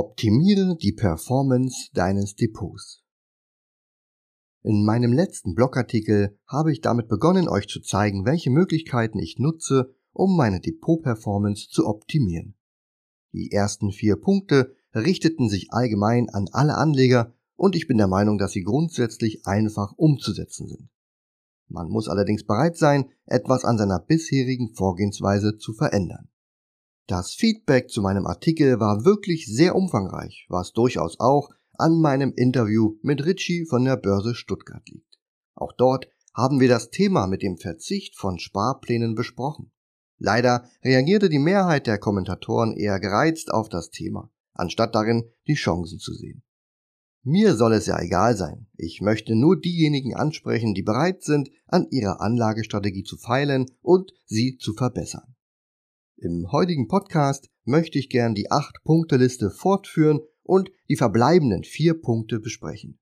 Optimiere 0.00 0.76
die 0.76 0.92
Performance 0.92 1.90
deines 1.92 2.36
Depots. 2.36 3.02
In 4.62 4.84
meinem 4.84 5.12
letzten 5.12 5.56
Blogartikel 5.56 6.38
habe 6.46 6.70
ich 6.70 6.80
damit 6.80 7.08
begonnen, 7.08 7.48
euch 7.48 7.66
zu 7.66 7.80
zeigen, 7.80 8.24
welche 8.24 8.50
Möglichkeiten 8.50 9.18
ich 9.18 9.40
nutze, 9.40 9.92
um 10.12 10.36
meine 10.36 10.60
Depot-Performance 10.60 11.66
zu 11.70 11.84
optimieren. 11.84 12.54
Die 13.32 13.50
ersten 13.50 13.90
vier 13.90 14.14
Punkte 14.14 14.76
richteten 14.94 15.48
sich 15.48 15.72
allgemein 15.72 16.28
an 16.28 16.46
alle 16.52 16.76
Anleger 16.76 17.34
und 17.56 17.74
ich 17.74 17.88
bin 17.88 17.98
der 17.98 18.06
Meinung, 18.06 18.38
dass 18.38 18.52
sie 18.52 18.62
grundsätzlich 18.62 19.48
einfach 19.48 19.94
umzusetzen 19.96 20.68
sind. 20.68 20.90
Man 21.66 21.88
muss 21.88 22.08
allerdings 22.08 22.44
bereit 22.44 22.76
sein, 22.76 23.06
etwas 23.26 23.64
an 23.64 23.78
seiner 23.78 23.98
bisherigen 23.98 24.72
Vorgehensweise 24.76 25.56
zu 25.56 25.72
verändern. 25.72 26.28
Das 27.08 27.32
Feedback 27.32 27.88
zu 27.88 28.02
meinem 28.02 28.26
Artikel 28.26 28.80
war 28.80 29.06
wirklich 29.06 29.46
sehr 29.46 29.74
umfangreich, 29.74 30.44
was 30.50 30.74
durchaus 30.74 31.18
auch 31.18 31.48
an 31.78 32.02
meinem 32.02 32.34
Interview 32.36 32.98
mit 33.00 33.24
Ritchie 33.24 33.64
von 33.64 33.86
der 33.86 33.96
Börse 33.96 34.34
Stuttgart 34.34 34.86
liegt. 34.90 35.18
Auch 35.54 35.72
dort 35.72 36.10
haben 36.34 36.60
wir 36.60 36.68
das 36.68 36.90
Thema 36.90 37.26
mit 37.26 37.42
dem 37.42 37.56
Verzicht 37.56 38.14
von 38.18 38.38
Sparplänen 38.38 39.14
besprochen. 39.14 39.72
Leider 40.18 40.68
reagierte 40.84 41.30
die 41.30 41.38
Mehrheit 41.38 41.86
der 41.86 41.96
Kommentatoren 41.96 42.76
eher 42.76 43.00
gereizt 43.00 43.54
auf 43.54 43.70
das 43.70 43.88
Thema, 43.88 44.30
anstatt 44.52 44.94
darin 44.94 45.30
die 45.46 45.54
Chancen 45.54 45.98
zu 46.00 46.12
sehen. 46.12 46.42
Mir 47.22 47.54
soll 47.54 47.72
es 47.72 47.86
ja 47.86 47.98
egal 48.02 48.36
sein. 48.36 48.66
Ich 48.76 49.00
möchte 49.00 49.34
nur 49.34 49.58
diejenigen 49.58 50.14
ansprechen, 50.14 50.74
die 50.74 50.82
bereit 50.82 51.22
sind, 51.22 51.48
an 51.66 51.86
ihrer 51.90 52.20
Anlagestrategie 52.20 53.04
zu 53.04 53.16
feilen 53.16 53.64
und 53.80 54.12
sie 54.26 54.58
zu 54.58 54.74
verbessern. 54.74 55.37
Im 56.20 56.50
heutigen 56.50 56.88
Podcast 56.88 57.48
möchte 57.62 57.96
ich 57.96 58.08
gern 58.08 58.34
die 58.34 58.50
8-Punkte-Liste 58.50 59.50
fortführen 59.50 60.18
und 60.42 60.72
die 60.88 60.96
verbleibenden 60.96 61.62
4 61.62 61.94
Punkte 61.94 62.40
besprechen. 62.40 62.98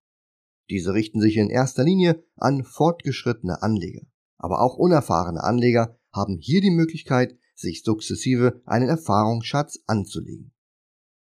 Diese 0.69 0.93
richten 0.93 1.23
sich 1.23 1.39
in 1.39 1.49
erster 1.49 1.83
Linie 1.83 2.23
an 2.37 2.63
fortgeschrittene 2.63 3.63
Anleger. 3.63 4.03
Aber 4.37 4.61
auch 4.61 4.77
unerfahrene 4.77 5.43
Anleger 5.43 5.99
haben 6.13 6.37
hier 6.37 6.61
die 6.61 6.71
Möglichkeit, 6.71 7.39
sich 7.55 7.85
sukzessive 7.85 8.61
einen 8.67 8.91
Erfahrungsschatz 8.91 9.79
anzulegen. 9.87 10.53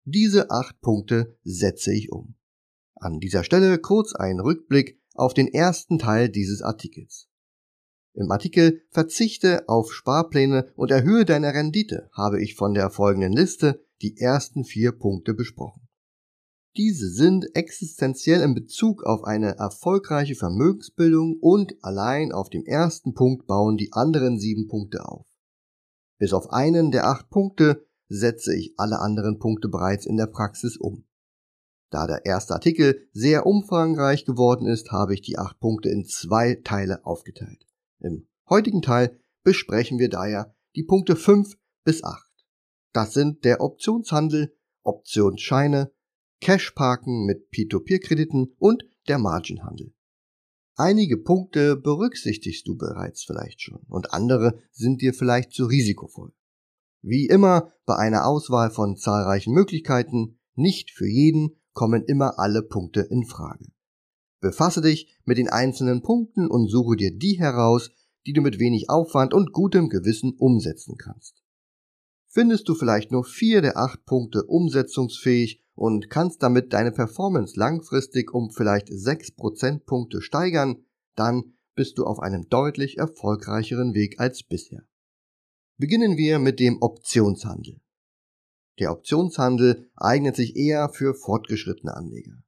Diese 0.05 0.51
8 0.51 0.79
Punkte 0.79 1.37
setze 1.43 1.93
ich 1.93 2.13
um. 2.13 2.35
An 2.95 3.19
dieser 3.19 3.43
Stelle 3.43 3.77
kurz 3.77 4.15
ein 4.15 4.39
Rückblick 4.39 5.01
auf 5.15 5.33
den 5.33 5.49
ersten 5.49 5.99
Teil 5.99 6.29
dieses 6.29 6.61
Artikels. 6.61 7.27
Im 8.15 8.29
Artikel 8.31 8.83
Verzichte 8.89 9.67
auf 9.67 9.91
Sparpläne 9.91 10.71
und 10.75 10.91
erhöhe 10.91 11.25
deine 11.25 11.53
Rendite 11.53 12.09
habe 12.13 12.41
ich 12.41 12.55
von 12.55 12.75
der 12.75 12.91
folgenden 12.91 13.33
Liste 13.33 13.83
die 14.03 14.17
ersten 14.17 14.65
vier 14.65 14.91
Punkte 14.91 15.33
besprochen. 15.33 15.87
Diese 16.77 17.09
sind 17.09 17.55
existenziell 17.55 18.41
in 18.41 18.53
Bezug 18.53 19.03
auf 19.03 19.23
eine 19.23 19.57
erfolgreiche 19.57 20.35
Vermögensbildung 20.35 21.37
und 21.39 21.75
allein 21.81 22.31
auf 22.31 22.49
dem 22.49 22.65
ersten 22.65 23.13
Punkt 23.13 23.47
bauen 23.47 23.77
die 23.77 23.93
anderen 23.93 24.39
sieben 24.39 24.67
Punkte 24.67 25.07
auf. 25.07 25.25
Bis 26.19 26.33
auf 26.33 26.51
einen 26.51 26.91
der 26.91 27.07
acht 27.07 27.29
Punkte 27.29 27.85
setze 28.09 28.55
ich 28.55 28.73
alle 28.77 28.99
anderen 28.99 29.39
Punkte 29.39 29.69
bereits 29.69 30.05
in 30.05 30.17
der 30.17 30.27
Praxis 30.27 30.77
um. 30.77 31.05
Da 31.89 32.07
der 32.07 32.25
erste 32.25 32.53
Artikel 32.53 33.07
sehr 33.11 33.45
umfangreich 33.45 34.25
geworden 34.25 34.67
ist, 34.67 34.91
habe 34.91 35.13
ich 35.13 35.21
die 35.21 35.37
acht 35.37 35.59
Punkte 35.59 35.89
in 35.89 36.05
zwei 36.05 36.55
Teile 36.63 37.05
aufgeteilt. 37.05 37.65
Im 38.03 38.27
heutigen 38.49 38.81
Teil 38.81 39.17
besprechen 39.43 39.97
wir 39.97 40.09
daher 40.09 40.53
die 40.75 40.83
Punkte 40.83 41.15
5 41.15 41.55
bis 41.85 42.03
8. 42.03 42.21
Das 42.91 43.13
sind 43.13 43.45
der 43.45 43.61
Optionshandel, 43.61 44.55
Optionsscheine, 44.83 45.91
Cashparken 46.41 47.25
mit 47.25 47.49
P2P-Krediten 47.51 48.53
und 48.59 48.83
der 49.07 49.19
Marginhandel. 49.19 49.93
Einige 50.75 51.17
Punkte 51.17 51.77
berücksichtigst 51.77 52.67
du 52.67 52.75
bereits 52.75 53.23
vielleicht 53.23 53.61
schon 53.61 53.85
und 53.87 54.11
andere 54.11 54.59
sind 54.71 55.01
dir 55.01 55.13
vielleicht 55.13 55.53
zu 55.53 55.65
risikovoll. 55.65 56.33
Wie 57.01 57.27
immer 57.27 57.71
bei 57.85 57.95
einer 57.95 58.25
Auswahl 58.25 58.69
von 58.69 58.97
zahlreichen 58.97 59.53
Möglichkeiten, 59.53 60.39
nicht 60.55 60.91
für 60.91 61.07
jeden 61.07 61.55
kommen 61.71 62.03
immer 62.03 62.37
alle 62.37 62.63
Punkte 62.63 63.01
in 63.01 63.25
Frage. 63.25 63.65
Befasse 64.43 64.81
dich 64.81 65.15
mit 65.23 65.37
den 65.37 65.47
einzelnen 65.47 66.01
Punkten 66.01 66.49
und 66.49 66.69
suche 66.69 66.97
dir 66.97 67.17
die 67.17 67.39
heraus, 67.39 67.91
die 68.25 68.33
du 68.33 68.41
mit 68.41 68.59
wenig 68.59 68.89
Aufwand 68.89 69.33
und 69.33 69.51
gutem 69.51 69.89
Gewissen 69.89 70.33
umsetzen 70.37 70.97
kannst. 70.97 71.43
Findest 72.27 72.67
du 72.67 72.75
vielleicht 72.75 73.11
nur 73.11 73.23
vier 73.23 73.61
der 73.61 73.77
acht 73.77 74.05
Punkte 74.05 74.43
umsetzungsfähig 74.43 75.61
und 75.75 76.09
kannst 76.09 76.41
damit 76.41 76.73
deine 76.73 76.91
Performance 76.91 77.59
langfristig 77.59 78.33
um 78.33 78.49
vielleicht 78.51 78.87
sechs 78.89 79.31
Prozentpunkte 79.31 80.21
steigern, 80.21 80.83
dann 81.15 81.53
bist 81.75 81.97
du 81.97 82.05
auf 82.05 82.19
einem 82.19 82.49
deutlich 82.49 82.97
erfolgreicheren 82.97 83.93
Weg 83.93 84.19
als 84.19 84.43
bisher. 84.43 84.83
Beginnen 85.77 86.17
wir 86.17 86.39
mit 86.39 86.59
dem 86.59 86.81
Optionshandel. 86.81 87.79
Der 88.79 88.91
Optionshandel 88.91 89.89
eignet 89.95 90.35
sich 90.35 90.55
eher 90.55 90.89
für 90.89 91.13
fortgeschrittene 91.13 91.95
Anleger. 91.95 92.43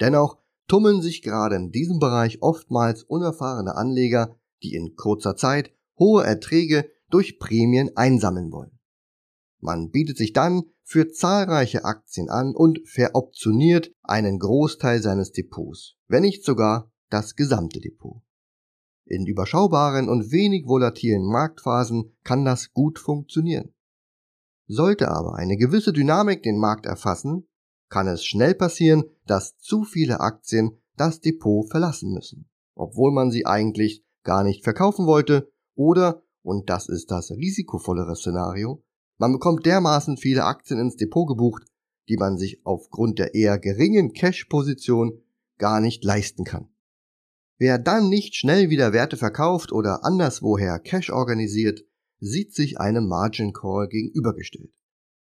Dennoch 0.00 0.38
tummeln 0.68 1.00
sich 1.00 1.22
gerade 1.22 1.56
in 1.56 1.70
diesem 1.70 1.98
Bereich 1.98 2.42
oftmals 2.42 3.02
unerfahrene 3.02 3.74
Anleger, 3.76 4.38
die 4.62 4.74
in 4.74 4.94
kurzer 4.96 5.36
Zeit 5.36 5.72
hohe 5.98 6.24
Erträge 6.24 6.90
durch 7.10 7.38
Prämien 7.38 7.96
einsammeln 7.96 8.50
wollen. 8.52 8.78
Man 9.60 9.90
bietet 9.90 10.16
sich 10.16 10.32
dann 10.32 10.62
für 10.82 11.10
zahlreiche 11.10 11.84
Aktien 11.84 12.28
an 12.28 12.54
und 12.54 12.80
veroptioniert 12.84 13.92
einen 14.02 14.38
Großteil 14.38 15.00
seines 15.00 15.32
Depots, 15.32 15.94
wenn 16.08 16.22
nicht 16.22 16.44
sogar 16.44 16.90
das 17.10 17.36
gesamte 17.36 17.80
Depot. 17.80 18.22
In 19.04 19.26
überschaubaren 19.26 20.08
und 20.08 20.32
wenig 20.32 20.66
volatilen 20.66 21.24
Marktphasen 21.24 22.16
kann 22.24 22.44
das 22.44 22.72
gut 22.72 22.98
funktionieren. 22.98 23.74
Sollte 24.66 25.10
aber 25.10 25.34
eine 25.34 25.56
gewisse 25.56 25.92
Dynamik 25.92 26.42
den 26.42 26.58
Markt 26.58 26.86
erfassen, 26.86 27.46
kann 27.88 28.08
es 28.08 28.24
schnell 28.24 28.54
passieren, 28.54 29.04
dass 29.26 29.58
zu 29.58 29.84
viele 29.84 30.20
Aktien 30.20 30.78
das 30.96 31.20
Depot 31.20 31.68
verlassen 31.70 32.12
müssen, 32.12 32.48
obwohl 32.74 33.12
man 33.12 33.30
sie 33.30 33.44
eigentlich 33.44 34.04
gar 34.22 34.44
nicht 34.44 34.64
verkaufen 34.64 35.06
wollte 35.06 35.52
oder, 35.74 36.22
und 36.42 36.70
das 36.70 36.88
ist 36.88 37.10
das 37.10 37.30
risikovollere 37.30 38.16
Szenario, 38.16 38.82
man 39.18 39.32
bekommt 39.32 39.66
dermaßen 39.66 40.16
viele 40.16 40.44
Aktien 40.44 40.80
ins 40.80 40.96
Depot 40.96 41.28
gebucht, 41.28 41.64
die 42.08 42.16
man 42.16 42.38
sich 42.38 42.60
aufgrund 42.64 43.18
der 43.18 43.34
eher 43.34 43.58
geringen 43.58 44.12
Cash-Position 44.12 45.20
gar 45.58 45.80
nicht 45.80 46.04
leisten 46.04 46.44
kann. 46.44 46.68
Wer 47.58 47.78
dann 47.78 48.08
nicht 48.08 48.34
schnell 48.34 48.70
wieder 48.70 48.92
Werte 48.92 49.16
verkauft 49.16 49.70
oder 49.70 50.04
anderswoher 50.04 50.80
Cash 50.80 51.10
organisiert, 51.10 51.84
sieht 52.18 52.54
sich 52.54 52.80
einem 52.80 53.06
Margin 53.06 53.52
Call 53.52 53.88
gegenübergestellt. 53.88 54.72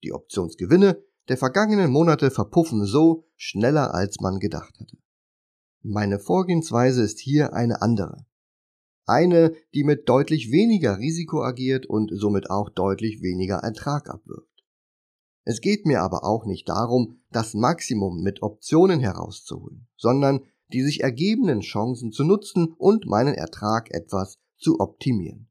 Die 0.03 0.13
Optionsgewinne 0.13 1.03
der 1.27 1.37
vergangenen 1.37 1.91
Monate 1.91 2.31
verpuffen 2.31 2.85
so 2.85 3.27
schneller 3.35 3.93
als 3.93 4.19
man 4.21 4.39
gedacht 4.39 4.79
hatte. 4.79 4.97
Meine 5.81 6.19
Vorgehensweise 6.19 7.03
ist 7.03 7.19
hier 7.19 7.53
eine 7.53 7.81
andere. 7.81 8.25
Eine, 9.09 9.53
die 9.73 9.83
mit 9.83 10.07
deutlich 10.07 10.51
weniger 10.51 10.99
Risiko 10.99 11.43
agiert 11.43 11.85
und 11.85 12.11
somit 12.13 12.49
auch 12.49 12.69
deutlich 12.69 13.21
weniger 13.21 13.57
Ertrag 13.57 14.09
abwirft. 14.09 14.47
Es 15.43 15.61
geht 15.61 15.85
mir 15.85 16.01
aber 16.01 16.23
auch 16.23 16.45
nicht 16.45 16.69
darum, 16.69 17.17
das 17.31 17.55
Maximum 17.55 18.21
mit 18.21 18.43
Optionen 18.43 18.99
herauszuholen, 18.99 19.87
sondern 19.97 20.41
die 20.71 20.83
sich 20.83 21.01
ergebenden 21.01 21.61
Chancen 21.61 22.11
zu 22.11 22.23
nutzen 22.23 22.75
und 22.77 23.07
meinen 23.07 23.33
Ertrag 23.33 23.89
etwas 23.91 24.37
zu 24.57 24.79
optimieren. 24.79 25.49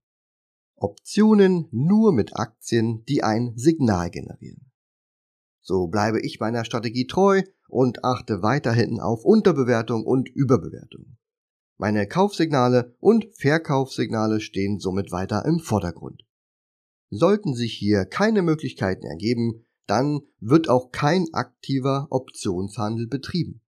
Optionen 0.77 1.67
nur 1.73 2.13
mit 2.13 2.37
Aktien, 2.37 3.05
die 3.07 3.25
ein 3.25 3.55
Signal 3.57 4.11
generieren. 4.11 4.71
So 5.61 5.89
bleibe 5.89 6.21
ich 6.21 6.39
meiner 6.39 6.65
Strategie 6.65 7.07
treu 7.07 7.43
und 7.69 8.05
achte 8.05 8.43
weiterhin 8.43 9.01
auf 9.01 9.25
Unterbewertung 9.25 10.05
und 10.05 10.29
Überbewertung. 10.29 11.17
Meine 11.81 12.09
Kaufsignale 12.09 12.97
und 12.99 13.27
Verkaufssignale 13.37 14.41
stehen 14.41 14.81
somit 14.81 15.13
weiter 15.13 15.45
im 15.45 15.61
Vordergrund. 15.61 16.25
Sollten 17.09 17.55
sich 17.55 17.73
hier 17.73 18.05
keine 18.05 18.43
Möglichkeiten 18.43 19.07
ergeben, 19.07 19.65
dann 19.87 20.23
wird 20.41 20.69
auch 20.69 20.91
kein 20.91 21.33
aktiver 21.33 22.09
Optionshandel 22.11 23.07
betrieben. 23.07 23.63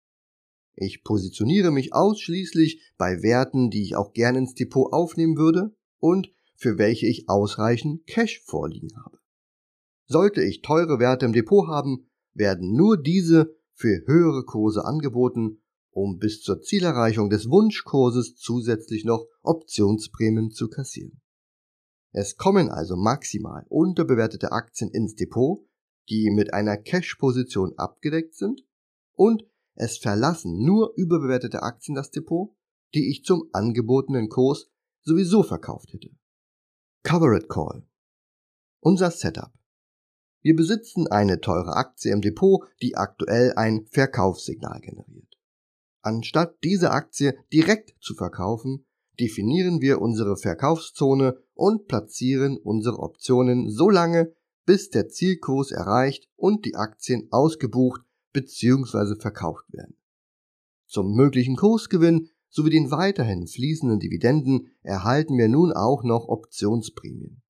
Ich 0.77 1.03
positioniere 1.03 1.73
mich 1.73 1.95
ausschließlich 1.95 2.93
bei 2.97 3.23
Werten, 3.23 3.71
die 3.71 3.83
ich 3.83 3.97
auch 3.97 4.13
gern 4.13 4.37
ins 4.37 4.55
Depot 4.55 4.93
aufnehmen 4.93 5.37
würde 5.37 5.75
und 5.99 6.31
für 6.55 6.79
welche 6.79 7.07
ich 7.07 7.29
ausreichend 7.29 8.07
Cash 8.07 8.41
vorliegen 8.45 8.91
habe. 9.05 9.19
Sollte 10.07 10.43
ich 10.45 10.63
teure 10.63 11.01
Werte 11.01 11.27
im 11.27 11.33
Depot 11.33 11.67
haben, 11.67 12.09
werden 12.35 12.73
nur 12.73 12.97
diese 12.97 13.57
für 13.73 14.07
höhere 14.07 14.45
Kurse 14.45 14.85
angeboten, 14.85 15.61
um 15.97 16.19
bis 16.19 16.43
zur 16.43 16.61
Zielerreichung 16.61 17.31
des 17.31 17.49
Wunschkurses 17.49 18.37
zusätzlich 18.37 19.07
noch 19.07 19.27
Optionsprämien 19.43 20.51
zu 20.51 20.69
kassieren. 20.69 21.23
Es 22.13 22.37
kommen 22.37 22.71
also 22.71 22.97
maximal 22.97 23.65
unterbewertete 23.71 24.53
Aktien 24.53 24.91
ins 24.91 25.15
Depot, 25.15 25.67
die 26.11 26.31
mit 26.31 26.53
einer 26.53 26.77
Cash-Position 26.77 27.79
abgedeckt 27.79 28.35
sind 28.35 28.63
und 29.15 29.45
es 29.75 29.97
verlassen 29.97 30.63
nur 30.63 30.93
überbewertete 30.97 31.63
Aktien 31.63 31.95
das 31.95 32.11
Depot, 32.11 32.55
die 32.95 33.11
ich 33.11 33.25
zum 33.25 33.49
angebotenen 33.53 34.29
Kurs 34.29 34.71
sowieso 35.03 35.43
verkauft 35.43 35.95
hätte. 35.95 36.11
Covered 37.05 37.49
Call. 37.49 37.87
Unser 38.81 39.11
Setup. 39.11 39.53
Wir 40.43 40.55
besitzen 40.55 41.07
eine 41.07 41.41
teure 41.41 41.75
Aktie 41.75 42.13
im 42.13 42.21
Depot, 42.21 42.67
die 42.83 42.97
aktuell 42.97 43.55
ein 43.57 43.87
Verkaufssignal 43.87 44.81
generiert. 44.81 45.26
Anstatt 46.07 46.63
diese 46.63 46.93
Aktie 46.93 47.37
direkt 47.53 47.97
zu 48.01 48.15
verkaufen, 48.15 48.87
definieren 49.19 49.81
wir 49.81 50.01
unsere 50.01 50.37
Verkaufszone 50.37 51.37
und 51.53 51.89
platzieren 51.89 52.59
unsere 52.59 53.01
Optionen 53.01 53.69
so 53.69 53.91
lange, 53.91 54.33
bis 54.65 54.89
der 54.91 55.09
Zielkurs 55.09 55.73
erreicht 55.73 56.29
und 56.37 56.65
die 56.65 56.77
Aktien 56.77 57.27
ausgebucht 57.33 58.03
bzw. 58.33 59.21
verkauft 59.21 59.65
werden. 59.73 59.97
Zum 60.87 61.13
möglichen 61.17 61.57
Kursgewinn 61.57 62.29
sowie 62.51 62.71
den 62.71 62.93
weiterhin 62.93 63.49
fließenden 63.49 63.99
Dividenden 63.99 64.69
erhalten 64.83 65.37
wir 65.37 65.49
nun 65.49 65.73
auch 65.73 66.05
noch 66.05 66.29
Optionsprämien. 66.29 67.43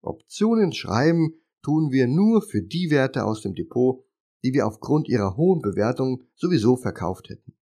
Optionen 0.00 0.72
schreiben 0.72 1.34
tun 1.60 1.90
wir 1.90 2.06
nur 2.06 2.40
für 2.40 2.62
die 2.62 2.88
Werte 2.88 3.26
aus 3.26 3.42
dem 3.42 3.54
Depot, 3.54 4.06
die 4.42 4.54
wir 4.54 4.66
aufgrund 4.66 5.06
ihrer 5.06 5.36
hohen 5.36 5.60
Bewertung 5.60 6.22
sowieso 6.34 6.78
verkauft 6.78 7.28
hätten. 7.28 7.53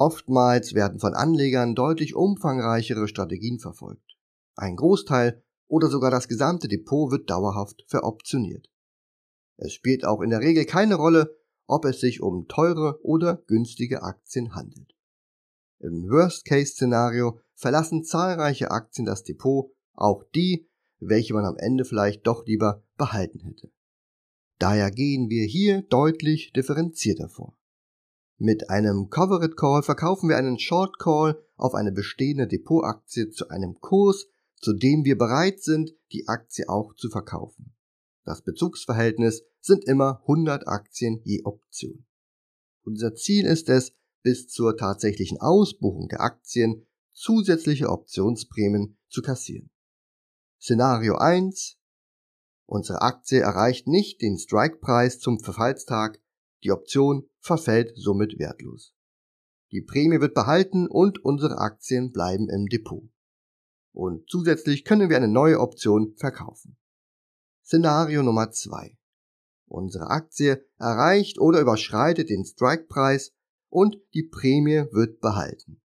Oftmals 0.00 0.72
werden 0.72 0.98
von 0.98 1.12
Anlegern 1.12 1.74
deutlich 1.74 2.14
umfangreichere 2.14 3.06
Strategien 3.06 3.58
verfolgt. 3.58 4.16
Ein 4.56 4.76
Großteil 4.76 5.44
oder 5.68 5.88
sogar 5.88 6.10
das 6.10 6.26
gesamte 6.26 6.68
Depot 6.68 7.10
wird 7.10 7.28
dauerhaft 7.28 7.84
veroptioniert. 7.86 8.70
Es 9.58 9.74
spielt 9.74 10.06
auch 10.06 10.22
in 10.22 10.30
der 10.30 10.40
Regel 10.40 10.64
keine 10.64 10.94
Rolle, 10.94 11.36
ob 11.66 11.84
es 11.84 12.00
sich 12.00 12.22
um 12.22 12.48
teure 12.48 12.98
oder 13.04 13.42
günstige 13.46 14.02
Aktien 14.02 14.54
handelt. 14.54 14.96
Im 15.80 16.08
Worst-Case-Szenario 16.08 17.38
verlassen 17.54 18.02
zahlreiche 18.02 18.70
Aktien 18.70 19.04
das 19.04 19.22
Depot, 19.22 19.70
auch 19.92 20.24
die, 20.34 20.66
welche 20.98 21.34
man 21.34 21.44
am 21.44 21.58
Ende 21.58 21.84
vielleicht 21.84 22.26
doch 22.26 22.46
lieber 22.46 22.82
behalten 22.96 23.40
hätte. 23.40 23.70
Daher 24.58 24.90
gehen 24.90 25.28
wir 25.28 25.44
hier 25.44 25.82
deutlich 25.82 26.54
differenzierter 26.54 27.28
vor. 27.28 27.59
Mit 28.42 28.70
einem 28.70 29.10
Covered 29.10 29.54
Call 29.58 29.82
verkaufen 29.82 30.30
wir 30.30 30.38
einen 30.38 30.58
Short 30.58 30.98
Call 30.98 31.44
auf 31.56 31.74
eine 31.74 31.92
bestehende 31.92 32.46
Depotaktie 32.46 33.28
zu 33.28 33.50
einem 33.50 33.78
Kurs, 33.80 34.28
zu 34.56 34.72
dem 34.72 35.04
wir 35.04 35.18
bereit 35.18 35.62
sind, 35.62 35.90
die 36.10 36.26
Aktie 36.26 36.66
auch 36.66 36.94
zu 36.94 37.10
verkaufen. 37.10 37.74
Das 38.24 38.40
Bezugsverhältnis 38.40 39.42
sind 39.60 39.84
immer 39.84 40.20
100 40.22 40.66
Aktien 40.66 41.20
je 41.22 41.42
Option. 41.44 42.06
Unser 42.82 43.14
Ziel 43.14 43.44
ist 43.44 43.68
es, 43.68 43.92
bis 44.22 44.48
zur 44.48 44.74
tatsächlichen 44.74 45.38
Ausbuchung 45.38 46.08
der 46.08 46.22
Aktien 46.22 46.86
zusätzliche 47.12 47.90
Optionsprämien 47.90 48.96
zu 49.10 49.20
kassieren. 49.20 49.68
Szenario 50.58 51.16
1 51.16 51.76
Unsere 52.64 53.02
Aktie 53.02 53.40
erreicht 53.40 53.86
nicht 53.86 54.22
den 54.22 54.38
Strikepreis 54.38 55.18
zum 55.18 55.40
Verfallstag, 55.40 56.22
die 56.64 56.72
Option 56.72 57.28
verfällt 57.40 57.92
somit 57.96 58.38
wertlos. 58.38 58.94
Die 59.72 59.82
Prämie 59.82 60.20
wird 60.20 60.34
behalten 60.34 60.88
und 60.88 61.24
unsere 61.24 61.58
Aktien 61.58 62.12
bleiben 62.12 62.48
im 62.48 62.66
Depot. 62.66 63.08
Und 63.92 64.28
zusätzlich 64.28 64.84
können 64.84 65.08
wir 65.10 65.16
eine 65.16 65.28
neue 65.28 65.60
Option 65.60 66.14
verkaufen. 66.16 66.76
Szenario 67.64 68.22
Nummer 68.22 68.50
2. 68.50 68.96
Unsere 69.66 70.08
Aktie 70.08 70.66
erreicht 70.78 71.38
oder 71.38 71.60
überschreitet 71.60 72.28
den 72.28 72.44
Strikepreis 72.44 73.32
und 73.68 73.96
die 74.14 74.24
Prämie 74.24 74.86
wird 74.90 75.20
behalten. 75.20 75.80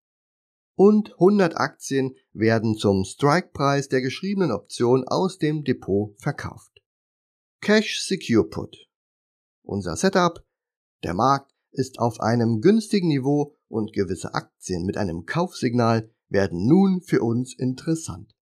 Und 0.76 1.14
100 1.14 1.56
Aktien 1.56 2.16
werden 2.34 2.76
zum 2.76 3.06
Strikepreis 3.06 3.88
der 3.88 4.02
geschriebenen 4.02 4.52
Option 4.52 5.08
aus 5.08 5.38
dem 5.38 5.64
Depot 5.64 6.20
verkauft. 6.20 6.82
Cash 7.62 8.02
Secure 8.02 8.48
Put. 8.50 8.76
Unser 9.64 9.96
Setup 9.96 10.45
der 11.06 11.14
Markt 11.14 11.54
ist 11.72 12.00
auf 12.00 12.20
einem 12.20 12.62
günstigen 12.62 13.08
Niveau 13.08 13.56
und 13.68 13.94
gewisse 13.94 14.34
Aktien 14.34 14.86
mit 14.86 14.98
einem 14.98 15.26
Kaufsignal 15.26 16.10
werden 16.30 16.68
nun 16.68 17.02
für 17.02 17.22
uns 17.22 17.54
interessant. 17.58 18.36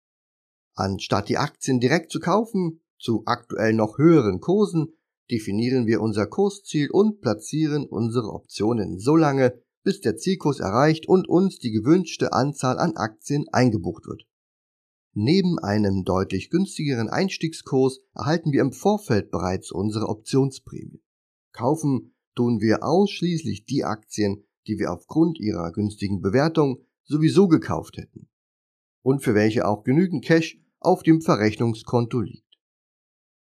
Anstatt 0.73 1.27
die 1.27 1.37
Aktien 1.37 1.79
direkt 1.79 2.11
zu 2.11 2.19
kaufen, 2.19 2.81
zu 2.99 3.23
aktuell 3.25 3.73
noch 3.73 3.97
höheren 3.97 4.39
Kursen, 4.39 4.93
definieren 5.29 5.87
wir 5.87 6.01
unser 6.01 6.27
Kursziel 6.27 6.91
und 6.91 7.21
platzieren 7.21 7.85
unsere 7.85 8.31
Optionen 8.31 8.99
so 8.99 9.15
lange, 9.15 9.59
bis 9.83 10.01
der 10.01 10.17
Zielkurs 10.17 10.59
erreicht 10.59 11.07
und 11.07 11.27
uns 11.27 11.57
die 11.57 11.71
gewünschte 11.71 12.33
Anzahl 12.33 12.77
an 12.77 12.95
Aktien 12.95 13.45
eingebucht 13.51 14.05
wird. 14.05 14.27
Neben 15.13 15.59
einem 15.59 16.03
deutlich 16.03 16.49
günstigeren 16.49 17.09
Einstiegskurs 17.09 17.99
erhalten 18.13 18.51
wir 18.51 18.61
im 18.61 18.71
Vorfeld 18.71 19.31
bereits 19.31 19.71
unsere 19.71 20.07
Optionsprämie. 20.07 21.01
Kaufen 21.51 22.13
tun 22.35 22.61
wir 22.61 22.83
ausschließlich 22.83 23.65
die 23.65 23.83
Aktien, 23.83 24.43
die 24.67 24.77
wir 24.77 24.91
aufgrund 24.91 25.39
ihrer 25.39 25.71
günstigen 25.71 26.21
Bewertung 26.21 26.83
sowieso 27.03 27.47
gekauft 27.47 27.97
hätten 27.97 28.29
und 29.01 29.23
für 29.23 29.33
welche 29.33 29.67
auch 29.67 29.83
genügend 29.83 30.23
Cash 30.23 30.59
auf 30.79 31.03
dem 31.03 31.21
Verrechnungskonto 31.21 32.21
liegt. 32.21 32.57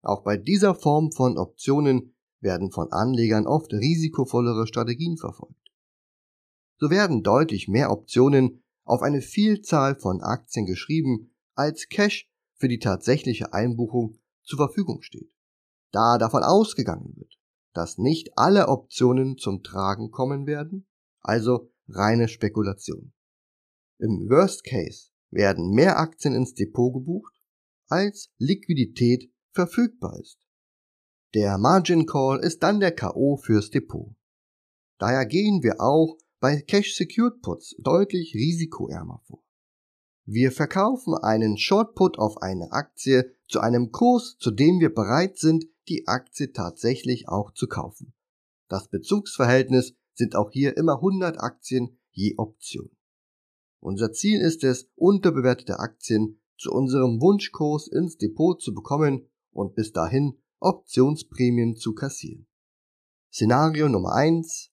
Auch 0.01 0.23
bei 0.23 0.37
dieser 0.37 0.75
Form 0.75 1.11
von 1.11 1.37
Optionen 1.37 2.15
werden 2.39 2.71
von 2.71 2.91
Anlegern 2.91 3.45
oft 3.45 3.71
risikovollere 3.71 4.65
Strategien 4.65 5.17
verfolgt. 5.17 5.55
So 6.77 6.89
werden 6.89 7.21
deutlich 7.21 7.67
mehr 7.67 7.91
Optionen 7.91 8.63
auf 8.83 9.03
eine 9.03 9.21
Vielzahl 9.21 9.95
von 9.99 10.21
Aktien 10.21 10.65
geschrieben, 10.65 11.35
als 11.53 11.87
Cash 11.89 12.27
für 12.55 12.67
die 12.67 12.79
tatsächliche 12.79 13.53
Einbuchung 13.53 14.17
zur 14.41 14.57
Verfügung 14.57 15.01
steht. 15.03 15.31
Da 15.91 16.17
davon 16.17 16.43
ausgegangen 16.43 17.13
wird, 17.15 17.37
dass 17.73 17.97
nicht 17.97 18.37
alle 18.37 18.67
Optionen 18.67 19.37
zum 19.37 19.63
Tragen 19.63 20.11
kommen 20.11 20.45
werden, 20.45 20.87
also 21.21 21.71
reine 21.87 22.27
Spekulation. 22.27 23.13
Im 23.99 24.29
Worst 24.29 24.63
Case 24.63 25.09
werden 25.29 25.71
mehr 25.71 25.97
Aktien 25.97 26.33
ins 26.33 26.53
Depot 26.53 26.93
gebucht, 26.93 27.33
als 27.87 28.31
Liquidität 28.37 29.31
verfügbar 29.53 30.19
ist. 30.19 30.39
Der 31.33 31.57
Margin 31.57 32.05
Call 32.05 32.39
ist 32.39 32.63
dann 32.63 32.79
der 32.79 32.95
KO 32.95 33.37
fürs 33.37 33.69
Depot. 33.69 34.13
Daher 34.97 35.25
gehen 35.25 35.63
wir 35.63 35.79
auch 35.79 36.17
bei 36.39 36.61
Cash 36.61 36.95
Secured 36.95 37.41
Puts 37.41 37.75
deutlich 37.79 38.33
risikoärmer 38.33 39.21
vor. 39.25 39.43
Wir 40.25 40.51
verkaufen 40.51 41.15
einen 41.15 41.57
Short 41.57 41.95
Put 41.95 42.19
auf 42.19 42.41
eine 42.41 42.71
Aktie 42.71 43.35
zu 43.47 43.59
einem 43.59 43.91
Kurs, 43.91 44.37
zu 44.39 44.51
dem 44.51 44.79
wir 44.79 44.93
bereit 44.93 45.37
sind, 45.37 45.65
die 45.91 46.07
Aktie 46.07 46.53
tatsächlich 46.53 47.27
auch 47.27 47.51
zu 47.51 47.67
kaufen. 47.67 48.13
Das 48.69 48.87
Bezugsverhältnis 48.87 49.93
sind 50.13 50.37
auch 50.37 50.49
hier 50.49 50.77
immer 50.77 50.95
100 50.95 51.37
Aktien 51.37 51.99
je 52.11 52.35
Option. 52.37 52.89
Unser 53.81 54.13
Ziel 54.13 54.39
ist 54.39 54.63
es, 54.63 54.89
unterbewertete 54.95 55.79
Aktien 55.79 56.39
zu 56.57 56.71
unserem 56.71 57.19
Wunschkurs 57.19 57.89
ins 57.89 58.17
Depot 58.17 58.61
zu 58.61 58.73
bekommen 58.73 59.27
und 59.51 59.75
bis 59.75 59.91
dahin 59.91 60.37
Optionsprämien 60.61 61.75
zu 61.75 61.93
kassieren. 61.93 62.47
Szenario 63.33 63.89
Nummer 63.89 64.13
1. 64.13 64.71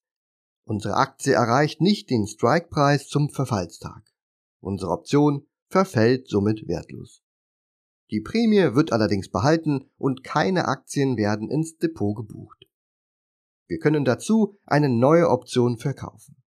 Unsere 0.65 0.95
Aktie 0.95 1.33
erreicht 1.33 1.81
nicht 1.81 2.11
den 2.11 2.29
Strikepreis 2.29 3.09
zum 3.09 3.31
Verfallstag. 3.31 4.05
Unsere 4.61 4.93
Option 4.93 5.49
verfällt 5.69 6.29
somit 6.29 6.69
wertlos. 6.69 7.25
Die 8.11 8.21
Prämie 8.21 8.75
wird 8.75 8.93
allerdings 8.93 9.31
behalten 9.31 9.91
und 9.99 10.25
keine 10.25 10.67
Aktien 10.67 11.17
werden 11.17 11.51
ins 11.51 11.77
Depot 11.77 12.17
gebucht. 12.17 12.67
Wir 13.67 13.79
können 13.79 14.05
dazu 14.05 14.59
eine 14.65 14.89
neue 14.89 15.29
Option 15.29 15.77
verkaufen. 15.77 16.43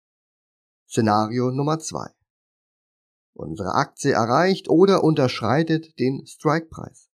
Szenario 0.87 1.51
Nummer 1.51 1.79
2. 1.79 2.11
Unsere 3.33 3.73
Aktie 3.73 4.11
erreicht 4.11 4.69
oder 4.69 5.03
unterschreitet 5.03 5.99
den 5.99 6.25
Strikepreis. 6.25 7.09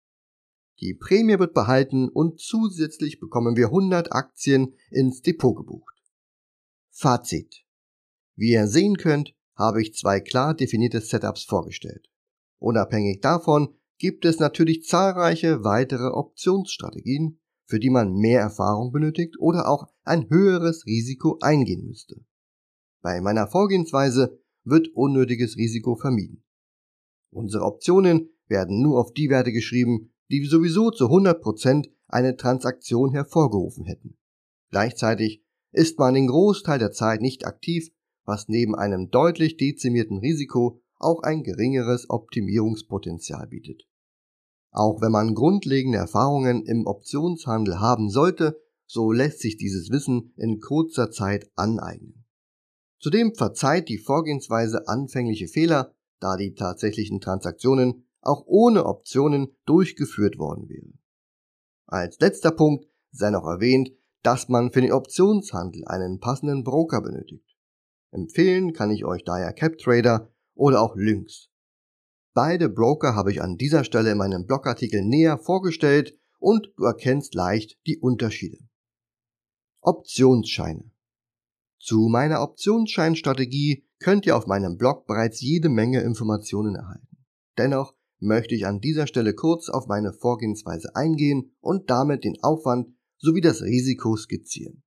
Die 0.81 0.95
Prämie 0.95 1.39
wird 1.39 1.55
behalten 1.55 2.09
und 2.09 2.41
zusätzlich 2.41 3.21
bekommen 3.21 3.57
wir 3.57 3.67
100 3.67 4.13
Aktien 4.13 4.75
ins 4.91 5.23
Depot 5.23 5.57
gebucht. 5.57 5.95
Fazit. 6.91 7.65
Wie 8.35 8.53
ihr 8.53 8.67
sehen 8.67 8.97
könnt, 8.97 9.35
habe 9.55 9.81
ich 9.81 9.95
zwei 9.95 10.19
klar 10.19 10.55
definierte 10.55 11.01
Setups 11.01 11.45
vorgestellt. 11.45 12.09
Unabhängig 12.59 13.21
davon, 13.21 13.77
gibt 14.03 14.25
es 14.25 14.41
natürlich 14.41 14.83
zahlreiche 14.83 15.63
weitere 15.63 16.09
Optionsstrategien, 16.09 17.39
für 17.67 17.79
die 17.79 17.89
man 17.89 18.15
mehr 18.15 18.41
Erfahrung 18.41 18.91
benötigt 18.91 19.37
oder 19.39 19.69
auch 19.69 19.87
ein 20.03 20.29
höheres 20.29 20.85
Risiko 20.87 21.39
eingehen 21.41 21.87
müsste. 21.87 22.17
Bei 23.01 23.21
meiner 23.21 23.47
Vorgehensweise 23.47 24.41
wird 24.65 24.89
unnötiges 24.93 25.57
Risiko 25.57 25.95
vermieden. 25.95 26.43
Unsere 27.31 27.63
Optionen 27.63 28.31
werden 28.49 28.83
nur 28.83 28.99
auf 28.99 29.13
die 29.13 29.31
Werte 29.31 29.53
geschrieben, 29.53 30.13
die 30.33 30.45
sowieso 30.47 30.91
zu 30.91 31.05
100% 31.05 31.89
eine 32.09 32.37
Transaktion 32.37 33.13
hervorgerufen 33.13 33.85
hätten. 33.85 34.19
Gleichzeitig 34.71 35.45
ist 35.71 36.01
man 36.01 36.15
den 36.15 36.27
Großteil 36.27 36.81
der 36.81 36.91
Zeit 36.91 37.21
nicht 37.21 37.47
aktiv, 37.47 37.89
was 38.25 38.49
neben 38.49 38.75
einem 38.75 39.11
deutlich 39.11 39.59
dezimierten 39.59 40.19
Risiko 40.19 40.83
auch 40.99 41.23
ein 41.23 41.45
geringeres 41.45 42.11
Optimierungspotenzial 42.11 43.47
bietet. 43.47 43.87
Auch 44.73 45.03
wenn 45.03 45.13
man 45.13 45.35
grundlegende 45.35 45.99
Erfahrungen 45.99 46.65
im 46.65 46.87
Optionshandel 46.87 47.79
haben 47.79 48.09
sollte, 48.09 48.59
so 48.87 49.13
lässt 49.13 49.41
sich 49.41 49.57
dieses 49.57 49.91
Wissen 49.91 50.33
in 50.37 50.61
kurzer 50.61 51.11
Zeit 51.11 51.51
aneignen. 51.55 52.25
Zudem 52.99 53.35
verzeiht 53.35 53.89
die 53.89 53.99
Vorgehensweise 53.99 54.89
anfängliche 54.89 55.47
Fehler, 55.47 55.95
da 56.21 56.37
die 56.37 56.55
tatsächlichen 56.55 57.21
Transaktionen 57.21 58.07
auch 58.23 58.45
ohne 58.47 58.87
Optionen 58.87 59.57
durchgeführt 59.67 60.39
worden 60.39 60.69
wären. 60.69 60.99
Als 61.87 62.19
letzter 62.21 62.53
Punkt 62.53 62.87
sei 63.11 63.31
noch 63.31 63.45
erwähnt, 63.45 63.91
dass 64.23 64.49
man 64.49 64.73
für 64.73 64.81
den 64.81 64.93
Optionshandel 64.93 65.85
einen 65.87 66.21
passenden 66.21 66.65
Broker 66.65 67.03
benötigt. 67.03 67.57
Empfehlen 68.11 68.73
kann 68.73 68.91
ich 68.91 69.05
euch 69.05 69.25
daher 69.25 69.53
CapTrader 69.53 70.33
oder 70.55 70.81
auch 70.81 70.95
Lynx. 70.97 71.52
Beide 72.35 72.71
Broker 72.71 73.15
habe 73.15 73.31
ich 73.31 73.43
an 73.43 73.57
dieser 73.57 73.85
Stelle 73.85 74.13
in 74.13 74.19
meinem 74.19 74.47
Blogartikel 74.47 75.05
näher 75.05 75.39
vorgestellt 75.39 76.19
und 76.39 76.73
du 76.77 76.85
erkennst 76.85 77.35
leicht 77.35 77.79
die 77.87 77.99
Unterschiede. 77.99 78.59
Optionsscheine. 79.81 80.91
Zu 81.79 82.09
meiner 82.11 82.43
Optionsscheinstrategie 82.43 83.85
könnt 83.99 84.25
ihr 84.25 84.37
auf 84.37 84.47
meinem 84.47 84.79
Blog 84.79 85.07
bereits 85.07 85.41
jede 85.41 85.69
Menge 85.69 86.01
Informationen 86.01 86.77
erhalten. 86.77 87.27
Dennoch 87.59 87.95
möchte 88.19 88.55
ich 88.55 88.67
an 88.67 88.81
dieser 88.81 89.07
Stelle 89.07 89.35
kurz 89.35 89.69
auf 89.69 89.87
meine 89.87 90.13
Vorgehensweise 90.13 90.95
eingehen 90.95 91.55
und 91.61 91.91
damit 91.91 92.25
den 92.25 92.43
Aufwand 92.43 92.95
sowie 93.19 93.41
das 93.41 93.63
Risiko 93.63 94.17
skizzieren. 94.17 94.83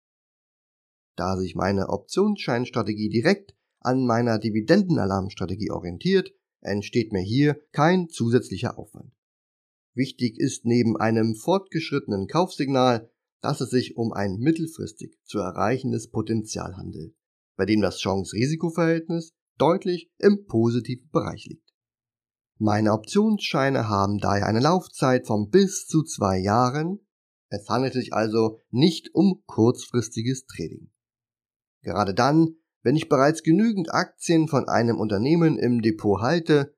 Da 1.15 1.37
sich 1.37 1.55
meine 1.55 1.89
Optionsscheinstrategie 1.89 3.09
direkt 3.09 3.55
an 3.79 4.05
meiner 4.05 4.39
Dividendenalarmstrategie 4.39 5.71
orientiert, 5.71 6.31
entsteht 6.65 7.11
mir 7.11 7.21
hier 7.21 7.59
kein 7.71 8.09
zusätzlicher 8.09 8.77
Aufwand. 8.77 9.11
Wichtig 9.93 10.37
ist 10.37 10.65
neben 10.65 10.97
einem 10.97 11.35
fortgeschrittenen 11.35 12.27
Kaufsignal, 12.27 13.09
dass 13.41 13.61
es 13.61 13.69
sich 13.69 13.95
um 13.95 14.11
ein 14.11 14.37
mittelfristig 14.37 15.17
zu 15.23 15.39
erreichendes 15.39 16.09
Potenzial 16.09 16.75
handelt, 16.75 17.15
bei 17.55 17.65
dem 17.65 17.81
das 17.81 17.99
Chance-Risiko-Verhältnis 17.99 19.33
deutlich 19.57 20.11
im 20.17 20.45
positiven 20.45 21.09
Bereich 21.11 21.45
liegt. 21.45 21.69
Meine 22.57 22.93
Optionsscheine 22.93 23.87
haben 23.89 24.17
daher 24.17 24.47
eine 24.47 24.61
Laufzeit 24.61 25.27
von 25.27 25.49
bis 25.49 25.85
zu 25.85 26.03
zwei 26.03 26.39
Jahren. 26.39 27.05
Es 27.49 27.69
handelt 27.69 27.93
sich 27.93 28.13
also 28.13 28.59
nicht 28.69 29.13
um 29.13 29.43
kurzfristiges 29.45 30.45
Trading. 30.45 30.89
Gerade 31.83 32.13
dann, 32.13 32.55
wenn 32.85 32.95
ich 32.95 33.09
bereits 33.09 33.41
genügend 33.41 33.91
Aktien 33.91 34.47
von 34.47 34.69
einem 34.69 34.99
Unternehmen 34.99 35.57
im 35.57 35.81
Depot 35.81 36.21
halte, 36.21 36.75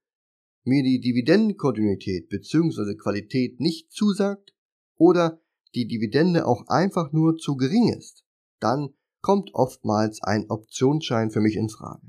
mir 0.63 0.81
die 0.81 1.01
Dividendenkontinuität 1.01 2.29
bzw. 2.29 2.95
Qualität 2.95 3.59
nicht 3.59 3.91
zusagt 3.91 4.55
oder 4.95 5.41
die 5.75 5.85
Dividende 5.85 6.45
auch 6.45 6.67
einfach 6.67 7.11
nur 7.11 7.35
zu 7.35 7.57
gering 7.57 7.93
ist, 7.93 8.23
dann 8.61 8.93
kommt 9.21 9.53
oftmals 9.53 10.23
ein 10.23 10.49
Optionsschein 10.49 11.29
für 11.29 11.41
mich 11.41 11.57
in 11.57 11.67
Frage. 11.67 12.07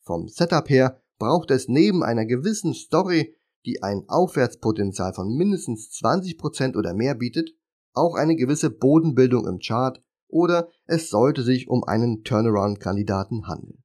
Vom 0.00 0.26
Setup 0.28 0.70
her 0.70 1.02
braucht 1.18 1.50
es 1.50 1.68
neben 1.68 2.02
einer 2.02 2.24
gewissen 2.24 2.72
Story, 2.72 3.36
die 3.66 3.82
ein 3.82 4.04
Aufwärtspotenzial 4.08 5.12
von 5.12 5.36
mindestens 5.36 5.90
20% 6.02 6.78
oder 6.78 6.94
mehr 6.94 7.14
bietet, 7.14 7.50
auch 7.92 8.14
eine 8.14 8.36
gewisse 8.36 8.70
Bodenbildung 8.70 9.46
im 9.46 9.58
Chart 9.58 10.02
oder 10.36 10.68
es 10.84 11.08
sollte 11.08 11.42
sich 11.42 11.66
um 11.68 11.82
einen 11.84 12.22
Turnaround-Kandidaten 12.22 13.48
handeln. 13.48 13.82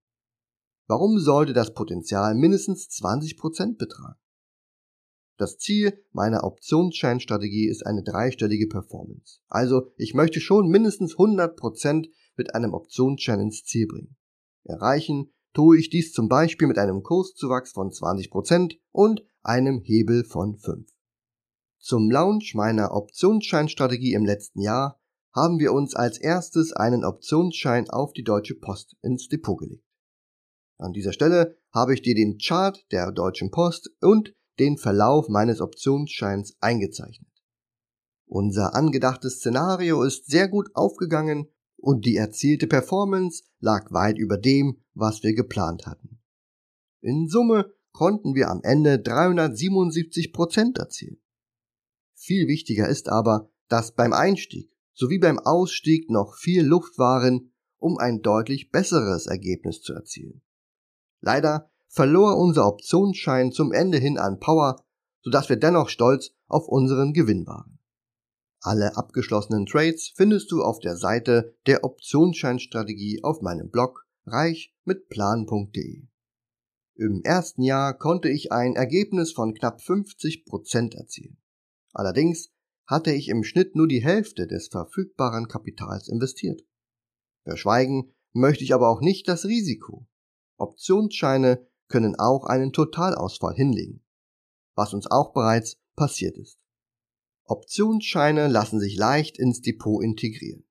Warum 0.86 1.18
sollte 1.18 1.54
das 1.54 1.74
Potenzial 1.74 2.36
mindestens 2.36 2.90
20% 2.90 3.78
betragen? 3.78 4.20
Das 5.38 5.58
Ziel 5.58 6.04
meiner 6.12 6.44
Optionsscheinstrategie 6.44 7.70
ist 7.70 7.86
eine 7.86 8.04
dreistellige 8.04 8.68
Performance. 8.68 9.40
Also 9.48 9.94
ich 9.96 10.14
möchte 10.14 10.42
schon 10.42 10.68
mindestens 10.68 11.16
100% 11.16 12.10
mit 12.36 12.54
einem 12.54 12.74
Optionsschein 12.74 13.40
ins 13.40 13.64
Ziel 13.64 13.88
bringen. 13.88 14.18
Erreichen 14.64 15.34
tue 15.54 15.80
ich 15.80 15.90
dies 15.90 16.12
zum 16.12 16.28
Beispiel 16.28 16.68
mit 16.68 16.78
einem 16.78 17.02
Kurszuwachs 17.02 17.72
von 17.72 17.92
20% 17.92 18.78
und 18.92 19.24
einem 19.42 19.80
Hebel 19.80 20.26
von 20.26 20.58
5. 20.58 20.86
Zum 21.80 22.12
Launch 22.12 22.54
meiner 22.54 22.94
Optionsscheinstrategie 22.94 24.14
im 24.14 24.26
letzten 24.26 24.62
Jahr 24.62 25.01
haben 25.34 25.60
wir 25.60 25.74
uns 25.74 25.96
als 25.96 26.18
erstes 26.18 26.74
einen 26.74 27.06
Optionsschein 27.06 27.90
auf 27.90 28.14
die 28.14 28.24
Deutsche 28.24 28.56
Post 28.56 28.96
ins 29.02 29.28
Depot 29.28 29.58
gelegt. 29.58 29.86
An 30.78 30.94
dieser 30.94 31.14
Stelle 31.14 31.58
habe 31.72 31.94
ich 31.94 32.02
dir 32.02 32.16
den 32.16 32.38
Chart 32.38 32.86
der 32.92 33.12
Deutschen 33.12 33.52
Post 33.52 33.92
und 34.02 34.34
den 34.60 34.78
Verlauf 34.78 35.30
meines 35.30 35.62
Optionsscheins 35.62 36.56
eingezeichnet. 36.60 37.30
Unser 38.26 38.76
angedachtes 38.76 39.38
Szenario 39.38 40.04
ist 40.04 40.28
sehr 40.28 40.48
gut 40.48 40.70
aufgegangen 40.74 41.48
und 41.78 42.06
die 42.06 42.16
erzielte 42.16 42.68
Performance 42.68 43.44
lag 43.60 43.92
weit 43.92 44.18
über 44.18 44.38
dem, 44.38 44.82
was 44.94 45.24
wir 45.24 45.34
geplant 45.34 45.86
hatten. 45.86 46.20
In 47.02 47.28
Summe 47.28 47.74
konnten 47.92 48.36
wir 48.36 48.50
am 48.50 48.62
Ende 48.64 49.00
377 49.00 50.34
Prozent 50.34 50.78
erzielen. 50.78 51.22
Viel 52.16 52.48
wichtiger 52.48 52.88
ist 52.88 53.10
aber, 53.10 53.52
dass 53.68 53.94
beim 53.94 54.14
Einstieg 54.14 54.72
sowie 54.94 55.20
beim 55.20 55.40
Ausstieg 55.40 56.10
noch 56.10 56.36
viel 56.36 56.64
Luft 56.64 56.98
waren, 56.98 57.54
um 57.78 57.98
ein 57.98 58.22
deutlich 58.22 58.72
besseres 58.72 59.26
Ergebnis 59.26 59.82
zu 59.82 59.94
erzielen. 59.94 60.42
Leider 61.22 61.72
verlor 61.88 62.38
unser 62.38 62.68
Optionsschein 62.68 63.52
zum 63.52 63.72
Ende 63.72 63.98
hin 63.98 64.18
an 64.18 64.40
Power, 64.40 64.84
sodass 65.24 65.50
wir 65.50 65.58
dennoch 65.58 65.90
stolz 65.90 66.32
auf 66.48 66.68
unseren 66.68 67.14
Gewinn 67.14 67.46
waren. 67.46 67.80
Alle 68.60 68.96
abgeschlossenen 68.96 69.66
Trades 69.66 70.14
findest 70.16 70.52
du 70.52 70.62
auf 70.62 70.80
der 70.80 70.96
Seite 70.96 71.56
der 71.66 71.84
Optionsscheinstrategie 71.84 73.24
auf 73.24 73.42
meinem 73.42 73.72
Blog 73.72 74.06
reich 74.26 74.76
mit 74.86 75.10
plan.de. 75.10 76.04
Im 76.96 77.22
ersten 77.24 77.64
Jahr 77.64 77.98
konnte 77.98 78.30
ich 78.30 78.52
ein 78.52 78.76
Ergebnis 78.76 79.32
von 79.32 79.56
knapp 79.56 79.80
50% 79.80 80.96
erzielen. 80.96 81.38
Allerdings 81.94 82.52
hatte 82.92 83.14
ich 83.14 83.30
im 83.30 83.46
Schnitt 83.46 83.74
nur 83.74 83.88
die 83.88 84.04
Hälfte 84.04 84.48
des 84.48 84.68
verfügbaren 84.68 85.48
Kapitals 85.48 86.10
investiert. 86.10 86.62
Verschweigen 87.46 88.14
möchte 88.34 88.66
ich 88.66 88.74
aber 88.74 88.90
auch 88.90 89.00
nicht 89.00 89.30
das 89.30 89.46
Risiko. 89.46 90.06
Optionsscheine 90.58 91.66
können 91.88 92.16
auch 92.18 92.46
einen 92.46 92.74
Totalausfall 92.74 93.56
hinlegen, 93.56 94.04
was 94.76 94.94
uns 94.94 95.10
auch 95.10 95.32
bereits 95.32 95.78
passiert 95.96 96.38
ist. 96.38 96.60
Optionsscheine 97.46 98.50
lassen 98.50 98.82
sich 98.82 98.98
leicht 98.98 99.40
ins 99.40 99.62
Depot 99.62 100.04
integrieren. 100.04 100.66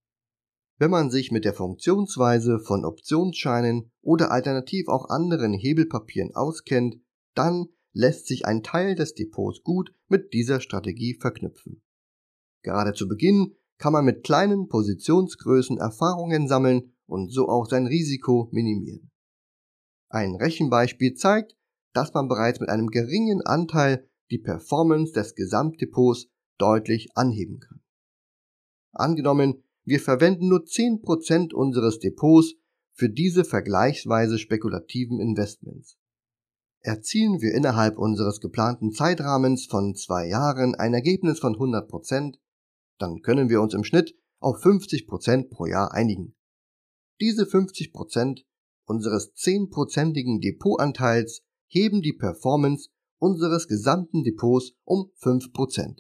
Wenn 0.77 0.91
man 0.91 1.11
sich 1.11 1.31
mit 1.31 1.47
der 1.47 1.55
Funktionsweise 1.55 2.59
von 2.59 2.85
Optionsscheinen 2.85 3.93
oder 4.03 4.31
alternativ 4.31 4.89
auch 4.89 5.09
anderen 5.09 5.55
Hebelpapieren 5.55 6.35
auskennt, 6.35 6.97
dann 7.35 7.69
lässt 7.93 8.27
sich 8.27 8.45
ein 8.45 8.63
Teil 8.63 8.95
des 8.95 9.15
Depots 9.15 9.63
gut 9.63 9.95
mit 10.09 10.35
dieser 10.35 10.61
Strategie 10.61 11.15
verknüpfen. 11.19 11.83
Gerade 12.63 12.93
zu 12.93 13.09
Beginn 13.09 13.55
kann 13.79 13.93
man 13.93 14.05
mit 14.05 14.25
kleinen 14.25 14.69
Positionsgrößen 14.69 15.79
Erfahrungen 15.79 16.49
sammeln 16.49 16.93
und 17.07 17.33
so 17.33 17.49
auch 17.49 17.67
sein 17.67 17.87
Risiko 17.87 18.49
minimieren. 18.53 19.11
Ein 20.09 20.35
Rechenbeispiel 20.35 21.15
zeigt, 21.15 21.57
dass 21.93 22.13
man 22.13 22.29
bereits 22.29 22.61
mit 22.61 22.69
einem 22.69 22.89
geringen 22.89 23.41
Anteil 23.43 24.09
die 24.31 24.39
Performance 24.39 25.13
des 25.13 25.35
Gesamtdepots 25.35 26.29
deutlich 26.59 27.09
anheben 27.15 27.59
kann. 27.59 27.81
Angenommen, 28.93 29.65
wir 29.85 30.01
verwenden 30.01 30.49
nur 30.49 30.61
10% 30.61 31.53
unseres 31.53 31.99
Depots 31.99 32.55
für 32.93 33.09
diese 33.09 33.45
vergleichsweise 33.45 34.39
spekulativen 34.39 35.21
Investments. 35.21 35.97
Erzielen 36.83 37.41
wir 37.41 37.55
innerhalb 37.55 37.99
unseres 37.99 38.41
geplanten 38.41 38.93
Zeitrahmens 38.93 39.67
von 39.67 39.95
zwei 39.95 40.29
Jahren 40.29 40.75
ein 40.75 40.95
Ergebnis 40.95 41.39
von 41.39 41.55
100%, 41.55 42.37
dann 43.01 43.21
können 43.23 43.49
wir 43.49 43.61
uns 43.61 43.75
im 43.75 43.85
Schnitt 43.85 44.15
auf 44.41 44.57
50% 44.65 45.51
pro 45.51 45.67
Jahr 45.67 45.93
einigen. 45.93 46.35
Diese 47.21 47.45
50% 47.45 48.45
unseres 48.87 49.35
10%igen 49.35 50.41
Depotanteils 50.41 51.43
heben 51.69 52.03
die 52.03 52.13
Performance 52.13 52.91
unseres 53.19 53.69
gesamten 53.69 54.25
Depots 54.25 54.73
um 54.85 55.13
5%. 55.23 55.99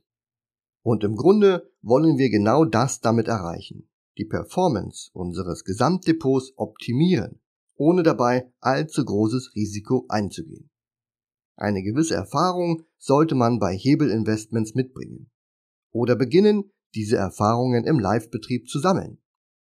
Und 0.83 1.05
im 1.05 1.15
Grunde 1.15 1.71
wollen 1.83 2.17
wir 2.17 2.31
genau 2.31 2.65
das 2.65 3.01
damit 3.01 3.29
erreichen. 3.29 3.89
Die 4.19 4.25
Performance 4.25 5.11
unseres 5.13 5.65
Gesamtdepots 5.65 6.53
optimieren, 6.57 7.41
ohne 7.77 8.03
dabei 8.03 8.51
allzu 8.61 9.05
großes 9.05 9.53
Risiko 9.55 10.07
einzugehen. 10.09 10.71
Eine 11.57 11.83
gewisse 11.83 12.15
Erfahrung 12.15 12.85
sollte 12.97 13.35
man 13.35 13.59
bei 13.59 13.77
Hebelinvestments 13.77 14.75
mitbringen. 14.75 15.31
oder 15.93 16.15
beginnen, 16.15 16.71
diese 16.95 17.17
Erfahrungen 17.17 17.85
im 17.85 17.99
Live-Betrieb 17.99 18.69
zu 18.69 18.79
sammeln. 18.79 19.19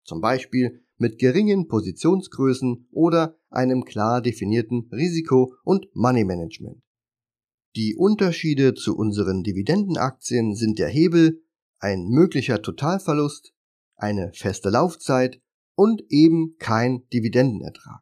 Zum 0.03 0.21
Beispiel 0.21 0.83
mit 0.97 1.19
geringen 1.19 1.67
Positionsgrößen 1.67 2.87
oder 2.91 3.37
einem 3.49 3.83
klar 3.83 4.21
definierten 4.21 4.89
Risiko- 4.91 5.53
und 5.63 5.87
Money-Management. 5.93 6.81
Die 7.75 7.95
Unterschiede 7.95 8.73
zu 8.73 8.95
unseren 8.95 9.43
Dividendenaktien 9.43 10.55
sind 10.55 10.79
der 10.79 10.87
Hebel, 10.87 11.43
ein 11.79 12.07
möglicher 12.07 12.61
Totalverlust, 12.61 13.53
eine 13.97 14.31
feste 14.33 14.69
Laufzeit 14.69 15.41
und 15.75 16.03
eben 16.09 16.55
kein 16.57 17.07
Dividendenertrag. 17.09 18.01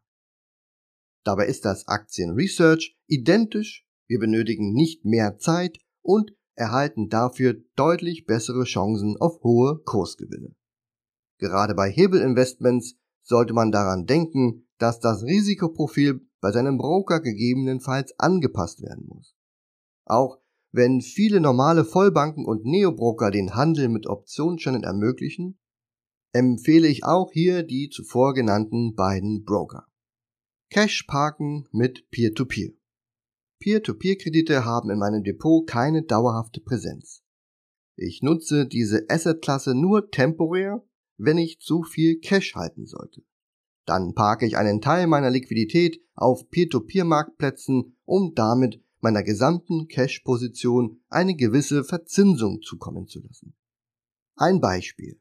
Dabei 1.24 1.46
ist 1.46 1.64
das 1.64 1.88
Aktien 1.88 2.30
Research 2.30 2.96
identisch, 3.06 3.86
wir 4.06 4.18
benötigen 4.18 4.72
nicht 4.72 5.04
mehr 5.04 5.38
Zeit 5.38 5.78
und 6.02 6.32
erhalten 6.54 7.08
dafür 7.08 7.54
deutlich 7.76 8.26
bessere 8.26 8.64
Chancen 8.64 9.16
auf 9.18 9.42
hohe 9.42 9.78
Kursgewinne. 9.84 10.54
Gerade 11.38 11.74
bei 11.74 11.90
Hebelinvestments 11.90 12.96
sollte 13.22 13.54
man 13.54 13.72
daran 13.72 14.06
denken, 14.06 14.68
dass 14.78 15.00
das 15.00 15.22
Risikoprofil 15.22 16.20
bei 16.40 16.52
seinem 16.52 16.78
Broker 16.78 17.20
gegebenenfalls 17.20 18.18
angepasst 18.18 18.82
werden 18.82 19.06
muss. 19.06 19.34
Auch 20.04 20.38
wenn 20.72 21.00
viele 21.00 21.40
normale 21.40 21.84
Vollbanken 21.84 22.44
und 22.44 22.64
Neobroker 22.64 23.30
den 23.30 23.54
Handel 23.54 23.88
mit 23.88 24.06
Optionsscheinen 24.06 24.82
ermöglichen, 24.82 25.58
empfehle 26.32 26.88
ich 26.88 27.04
auch 27.04 27.30
hier 27.32 27.62
die 27.62 27.88
zuvor 27.90 28.34
genannten 28.34 28.94
beiden 28.94 29.44
Broker. 29.44 29.86
Cash 30.70 31.04
parken 31.04 31.68
mit 31.70 32.10
Peer-to-Peer. 32.10 32.72
Peer-to-Peer-Kredite 33.64 34.66
haben 34.66 34.90
in 34.90 34.98
meinem 34.98 35.24
Depot 35.24 35.66
keine 35.66 36.02
dauerhafte 36.02 36.60
Präsenz. 36.60 37.22
Ich 37.96 38.20
nutze 38.20 38.66
diese 38.66 39.06
Assetklasse 39.08 39.74
nur 39.74 40.10
temporär, 40.10 40.84
wenn 41.16 41.38
ich 41.38 41.60
zu 41.60 41.82
viel 41.82 42.18
Cash 42.18 42.56
halten 42.56 42.84
sollte. 42.84 43.22
Dann 43.86 44.12
parke 44.12 44.44
ich 44.44 44.58
einen 44.58 44.82
Teil 44.82 45.06
meiner 45.06 45.30
Liquidität 45.30 45.98
auf 46.14 46.50
Peer-to-Peer-Marktplätzen, 46.50 47.96
um 48.04 48.34
damit 48.34 48.82
meiner 49.00 49.22
gesamten 49.22 49.88
Cash-Position 49.88 51.00
eine 51.08 51.34
gewisse 51.34 51.84
Verzinsung 51.84 52.60
zukommen 52.60 53.06
zu 53.06 53.22
lassen. 53.22 53.54
Ein 54.36 54.60
Beispiel. 54.60 55.18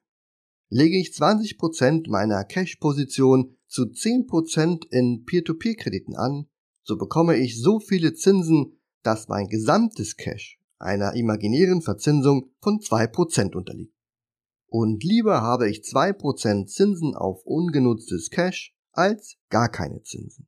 Lege 0.67 1.00
ich 1.00 1.12
20% 1.12 2.09
meiner 2.09 2.43
Cash-Position 2.43 3.55
zu 3.67 3.83
10% 3.83 4.88
in 4.89 5.23
Peer-to-Peer-Krediten 5.23 6.17
an, 6.17 6.50
so 6.83 6.97
bekomme 6.97 7.37
ich 7.37 7.61
so 7.61 7.79
viele 7.79 8.13
Zinsen, 8.13 8.79
dass 9.03 9.27
mein 9.27 9.47
gesamtes 9.47 10.15
Cash 10.15 10.59
einer 10.79 11.13
imaginären 11.15 11.81
Verzinsung 11.81 12.51
von 12.61 12.79
2% 12.79 13.55
unterliegt. 13.55 13.95
Und 14.67 15.03
lieber 15.03 15.41
habe 15.41 15.69
ich 15.69 15.81
2% 15.81 16.65
Zinsen 16.65 17.15
auf 17.15 17.45
ungenutztes 17.45 18.29
Cash 18.29 18.75
als 18.91 19.37
gar 19.49 19.69
keine 19.69 20.01
Zinsen. 20.01 20.47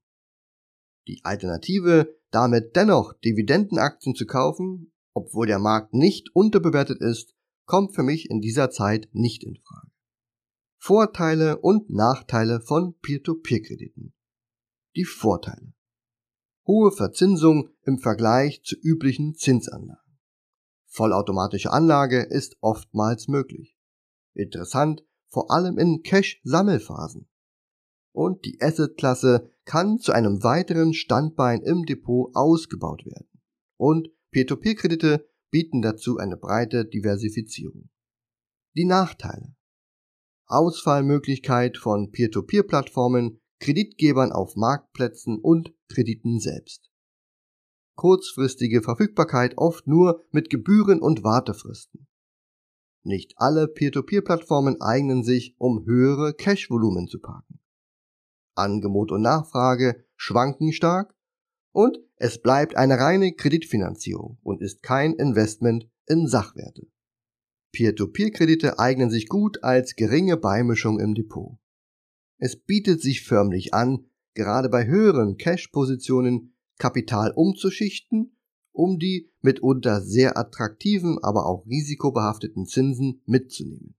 Die 1.08 1.22
Alternative, 1.24 2.18
damit 2.32 2.76
dennoch 2.76 3.14
Dividendenaktien 3.14 4.16
zu 4.16 4.26
kaufen, 4.26 4.92
obwohl 5.14 5.48
der 5.48 5.60
Markt 5.60 5.94
nicht 5.94 6.32
unterbewertet 6.34 7.00
ist, 7.02 7.36
kommt 7.66 7.96
für 7.96 8.04
mich 8.04 8.30
in 8.30 8.42
dieser 8.42 8.72
Zeit 8.72 9.08
nicht 9.14 9.44
in 9.44 9.58
Frage. 9.58 9.92
Vorteile 10.78 11.60
und 11.60 11.90
Nachteile 11.90 12.62
von 12.62 12.98
Peer-to-Peer-Krediten. 13.00 14.14
Die 14.96 15.06
Vorteile. 15.06 15.75
Hohe 16.68 16.92
Verzinsung 16.92 17.70
im 17.84 18.00
Vergleich 18.00 18.64
zu 18.64 18.76
üblichen 18.76 19.36
Zinsanlagen. 19.36 20.02
Vollautomatische 20.88 21.72
Anlage 21.72 22.24
ist 22.24 22.58
oftmals 22.62 23.28
möglich. 23.28 23.78
Interessant, 24.34 25.04
vor 25.28 25.52
allem 25.52 25.78
in 25.78 26.02
Cash-Sammelphasen. 26.02 27.28
Und 28.14 28.46
die 28.46 28.60
Asset-Klasse 28.62 29.52
kann 29.66 30.00
zu 30.00 30.12
einem 30.12 30.42
weiteren 30.42 30.94
Standbein 30.94 31.62
im 31.62 31.86
Depot 31.86 32.32
ausgebaut 32.34 33.06
werden. 33.06 33.30
Und 33.78 34.10
Peer-to-Peer-Kredite 34.32 35.28
bieten 35.52 35.82
dazu 35.82 36.18
eine 36.18 36.38
breite 36.38 36.86
Diversifizierung. 36.86 37.90
Die 38.76 38.86
Nachteile. 38.86 39.56
Ausfallmöglichkeit 40.48 41.78
von 41.78 42.12
Peer-to-Peer-Plattformen, 42.12 43.42
Kreditgebern 43.60 44.32
auf 44.32 44.56
Marktplätzen 44.56 45.40
und 45.40 45.75
Krediten 45.88 46.40
selbst. 46.40 46.90
Kurzfristige 47.96 48.82
Verfügbarkeit 48.82 49.58
oft 49.58 49.88
nur 49.88 50.26
mit 50.32 50.50
Gebühren 50.50 51.02
und 51.02 51.24
Wartefristen. 51.24 52.08
Nicht 53.04 53.34
alle 53.38 53.68
Peer-to-Peer-Plattformen 53.68 54.82
eignen 54.82 55.24
sich, 55.24 55.56
um 55.60 55.86
höhere 55.86 56.34
Cash-Volumen 56.34 57.08
zu 57.08 57.20
parken. 57.20 57.60
Angebot 58.56 59.12
und 59.12 59.22
Nachfrage 59.22 60.06
schwanken 60.16 60.74
stark 60.74 61.16
und 61.72 62.00
es 62.16 62.42
bleibt 62.42 62.76
eine 62.78 62.98
reine 62.98 63.34
Kreditfinanzierung 63.34 64.40
und 64.42 64.62
ist 64.62 64.82
kein 64.82 65.14
Investment 65.14 65.88
in 66.08 66.28
Sachwerte. 66.28 66.88
Peer-to-Peer-Kredite 67.74 68.80
eignen 68.80 69.10
sich 69.10 69.28
gut 69.28 69.64
als 69.64 69.96
geringe 69.96 70.38
Beimischung 70.38 71.00
im 71.00 71.14
Depot. 71.14 71.58
Es 72.38 72.56
bietet 72.56 73.02
sich 73.02 73.26
förmlich 73.26 73.74
an, 73.74 74.10
gerade 74.36 74.70
bei 74.70 74.86
höheren 74.86 75.38
Cash-Positionen 75.38 76.54
Kapital 76.78 77.32
umzuschichten, 77.36 78.38
um 78.72 79.00
die 79.00 79.32
mitunter 79.42 80.02
sehr 80.02 80.38
attraktiven, 80.38 81.18
aber 81.22 81.46
auch 81.46 81.66
risikobehafteten 81.66 82.66
Zinsen 82.66 83.22
mitzunehmen. 83.26 83.96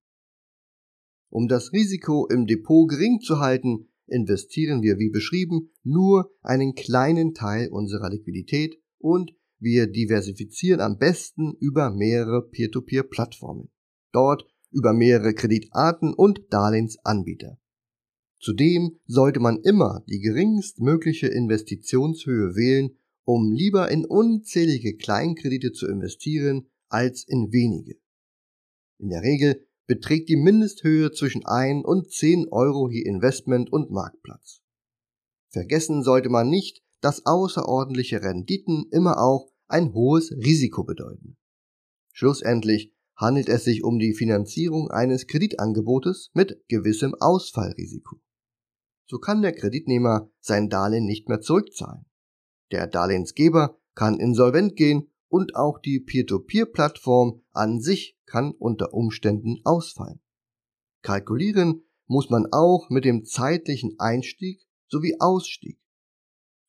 Um 1.30 1.48
das 1.48 1.72
Risiko 1.72 2.26
im 2.28 2.46
Depot 2.46 2.88
gering 2.88 3.20
zu 3.20 3.40
halten, 3.40 3.88
investieren 4.06 4.82
wir 4.82 4.98
wie 4.98 5.10
beschrieben 5.10 5.70
nur 5.82 6.30
einen 6.42 6.74
kleinen 6.74 7.34
Teil 7.34 7.68
unserer 7.70 8.10
Liquidität 8.10 8.80
und 8.98 9.32
wir 9.58 9.86
diversifizieren 9.86 10.80
am 10.80 10.98
besten 10.98 11.54
über 11.58 11.90
mehrere 11.90 12.46
Peer-to-Peer-Plattformen. 12.48 13.70
Dort 14.12 14.46
über 14.70 14.92
mehrere 14.92 15.34
Kreditarten 15.34 16.12
und 16.12 16.42
Darlehensanbieter. 16.50 17.58
Zudem 18.46 19.00
sollte 19.06 19.40
man 19.40 19.58
immer 19.64 20.04
die 20.06 20.20
geringstmögliche 20.20 21.26
Investitionshöhe 21.26 22.54
wählen, 22.54 22.96
um 23.24 23.50
lieber 23.50 23.90
in 23.90 24.04
unzählige 24.04 24.96
Kleinkredite 24.96 25.72
zu 25.72 25.88
investieren 25.88 26.68
als 26.88 27.24
in 27.26 27.50
wenige. 27.50 27.96
In 28.98 29.08
der 29.08 29.22
Regel 29.22 29.66
beträgt 29.88 30.28
die 30.28 30.36
Mindesthöhe 30.36 31.10
zwischen 31.10 31.44
1 31.44 31.84
und 31.84 32.12
10 32.12 32.46
Euro 32.52 32.88
je 32.88 33.02
Investment 33.02 33.72
und 33.72 33.90
Marktplatz. 33.90 34.62
Vergessen 35.48 36.04
sollte 36.04 36.28
man 36.28 36.48
nicht, 36.48 36.84
dass 37.00 37.26
außerordentliche 37.26 38.22
Renditen 38.22 38.86
immer 38.92 39.20
auch 39.20 39.50
ein 39.66 39.92
hohes 39.92 40.30
Risiko 40.30 40.84
bedeuten. 40.84 41.36
Schlussendlich 42.12 42.94
handelt 43.16 43.48
es 43.48 43.64
sich 43.64 43.82
um 43.82 43.98
die 43.98 44.14
Finanzierung 44.14 44.88
eines 44.92 45.26
Kreditangebotes 45.26 46.30
mit 46.32 46.62
gewissem 46.68 47.12
Ausfallrisiko. 47.18 48.20
So 49.08 49.18
kann 49.18 49.42
der 49.42 49.52
Kreditnehmer 49.52 50.30
sein 50.40 50.68
Darlehen 50.68 51.06
nicht 51.06 51.28
mehr 51.28 51.40
zurückzahlen. 51.40 52.06
Der 52.72 52.86
Darlehensgeber 52.86 53.78
kann 53.94 54.18
insolvent 54.18 54.76
gehen 54.76 55.10
und 55.28 55.54
auch 55.54 55.78
die 55.78 56.00
Peer-to-Peer-Plattform 56.00 57.42
an 57.52 57.80
sich 57.80 58.18
kann 58.26 58.52
unter 58.52 58.92
Umständen 58.92 59.60
ausfallen. 59.64 60.20
Kalkulieren 61.02 61.84
muss 62.06 62.30
man 62.30 62.46
auch 62.52 62.90
mit 62.90 63.04
dem 63.04 63.24
zeitlichen 63.24 63.94
Einstieg 63.98 64.66
sowie 64.88 65.16
Ausstieg. 65.18 65.80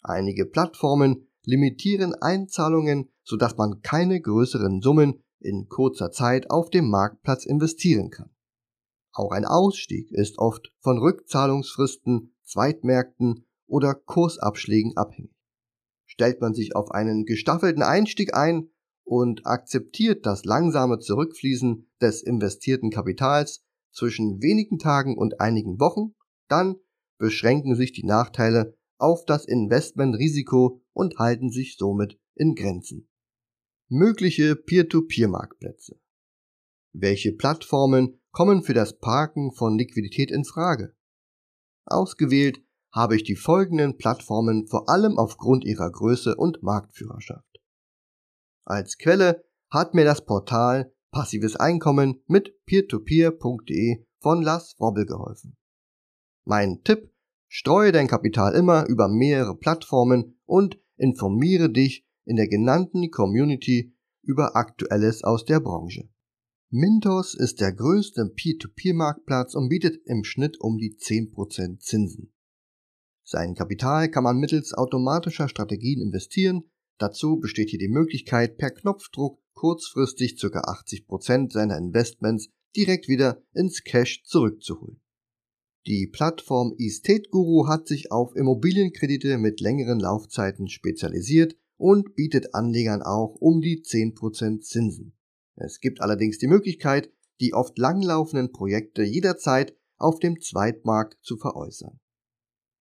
Einige 0.02 0.46
Plattformen 0.46 1.28
limitieren 1.44 2.14
Einzahlungen, 2.14 3.10
sodass 3.24 3.58
man 3.58 3.82
keine 3.82 4.22
größeren 4.22 4.82
Summen 4.82 5.24
in 5.40 5.68
kurzer 5.70 6.12
Zeit 6.12 6.50
auf 6.50 6.70
dem 6.70 6.90
Marktplatz 6.90 7.46
investieren 7.46 8.10
kann. 8.10 8.30
Auch 9.18 9.32
ein 9.32 9.46
Ausstieg 9.46 10.12
ist 10.12 10.38
oft 10.38 10.72
von 10.80 11.00
Rückzahlungsfristen, 11.00 12.36
Zweitmärkten 12.44 13.46
oder 13.68 13.96
Kursabschlägen 13.96 14.96
abhängig 14.96 15.38
stellt 16.08 16.42
man 16.42 16.56
sich 16.56 16.76
auf 16.76 16.90
einen 16.92 17.26
gestaffelten 17.26 17.84
Einstieg 17.84 18.34
ein 18.34 18.72
und 19.04 19.46
akzeptiert 19.46 20.26
das 20.26 20.46
langsame 20.46 21.00
Zurückfließen 21.00 21.88
des 22.02 22.24
investierten 22.24 22.90
Kapitals 22.90 23.64
zwischen 23.92 24.42
wenigen 24.42 24.80
Tagen 24.80 25.18
und 25.18 25.40
einigen 25.40 25.80
Wochen, 25.80 26.16
dann 26.48 26.78
beschränken 27.20 27.76
sich 27.76 27.92
die 27.92 28.06
Nachteile 28.06 28.76
auf 28.98 29.26
das 29.26 29.46
Investmentrisiko 29.46 30.82
und 30.94 31.20
halten 31.20 31.50
sich 31.50 31.78
somit 31.78 32.20
in 32.34 32.56
Grenzen. 32.56 33.08
Mögliche 33.90 34.56
Peer-to-Peer-Marktplätze. 34.56 36.00
Welche 36.94 37.32
Plattformen 37.32 38.20
kommen 38.38 38.62
für 38.62 38.76
das 38.76 39.00
Parken 39.00 39.52
von 39.52 39.80
Liquidität 39.80 40.30
in 40.30 40.46
Frage? 40.46 40.94
Ausgewählt 41.88 42.64
habe 42.94 43.16
ich 43.16 43.24
die 43.24 43.36
folgenden 43.36 43.98
Plattformen 43.98 44.68
vor 44.68 44.90
allem 44.90 45.18
aufgrund 45.18 45.66
ihrer 45.66 45.90
Größe 45.90 46.36
und 46.36 46.62
Marktführerschaft. 46.62 47.50
Als 48.64 49.00
Quelle 49.00 49.44
hat 49.72 49.96
mir 49.96 50.06
das 50.06 50.24
Portal 50.24 50.94
Passives 51.10 51.56
Einkommen 51.56 52.22
mit 52.28 52.64
peertopeer.de 52.68 54.06
von 54.22 54.44
Lars 54.44 54.76
Robbel 54.80 55.08
geholfen. 55.08 55.58
Mein 56.46 56.84
Tipp, 56.84 57.12
streue 57.48 57.92
dein 57.92 58.08
Kapital 58.08 58.54
immer 58.54 58.86
über 58.88 59.08
mehrere 59.08 59.58
Plattformen 59.58 60.40
und 60.46 60.80
informiere 60.96 61.72
dich 61.72 62.06
in 62.24 62.36
der 62.36 62.48
genannten 62.48 63.10
Community 63.10 63.98
über 64.22 64.56
Aktuelles 64.56 65.24
aus 65.24 65.44
der 65.44 65.60
Branche. 65.60 66.08
Mintos 66.70 67.34
ist 67.34 67.62
der 67.62 67.72
größte 67.72 68.26
Peer-to-Peer-Marktplatz 68.26 69.56
und 69.56 69.70
bietet 69.70 70.02
im 70.06 70.26
Schnitt 70.26 70.60
um 70.60 70.78
die 70.78 70.98
10% 70.98 71.80
Zinsen. 71.80 72.34
Sein 73.24 73.56
Kapital 73.56 74.12
kann 74.12 74.26
man 74.26 74.38
mittels 74.38 74.74
automatischer 74.74 75.48
Strategien 75.48 76.02
investieren. 76.02 76.64
Dazu 76.98 77.40
besteht 77.40 77.70
hier 77.70 77.80
die 77.80 77.88
Möglichkeit, 77.88 78.58
per 78.58 78.72
Knopfdruck 78.72 79.40
kurzfristig 79.54 80.38
ca. 80.42 80.48
80% 80.48 81.54
seiner 81.54 81.78
Investments 81.78 82.50
direkt 82.76 83.08
wieder 83.08 83.42
ins 83.54 83.84
Cash 83.86 84.24
zurückzuholen. 84.26 85.00
Die 85.86 86.08
Plattform 86.08 86.76
Estate 86.78 87.30
Guru 87.30 87.68
hat 87.68 87.88
sich 87.88 88.12
auf 88.12 88.36
Immobilienkredite 88.36 89.38
mit 89.38 89.62
längeren 89.62 90.02
Laufzeiten 90.02 90.68
spezialisiert 90.68 91.56
und 91.78 92.14
bietet 92.16 92.54
Anlegern 92.54 93.04
auch 93.04 93.36
um 93.40 93.62
die 93.62 93.82
10% 93.82 94.60
Zinsen. 94.60 95.17
Es 95.58 95.80
gibt 95.80 96.02
allerdings 96.02 96.38
die 96.38 96.48
Möglichkeit, 96.48 97.12
die 97.40 97.54
oft 97.54 97.78
langlaufenden 97.78 98.52
Projekte 98.52 99.04
jederzeit 99.04 99.76
auf 99.98 100.20
dem 100.20 100.40
Zweitmarkt 100.40 101.18
zu 101.22 101.38
veräußern. 101.38 102.00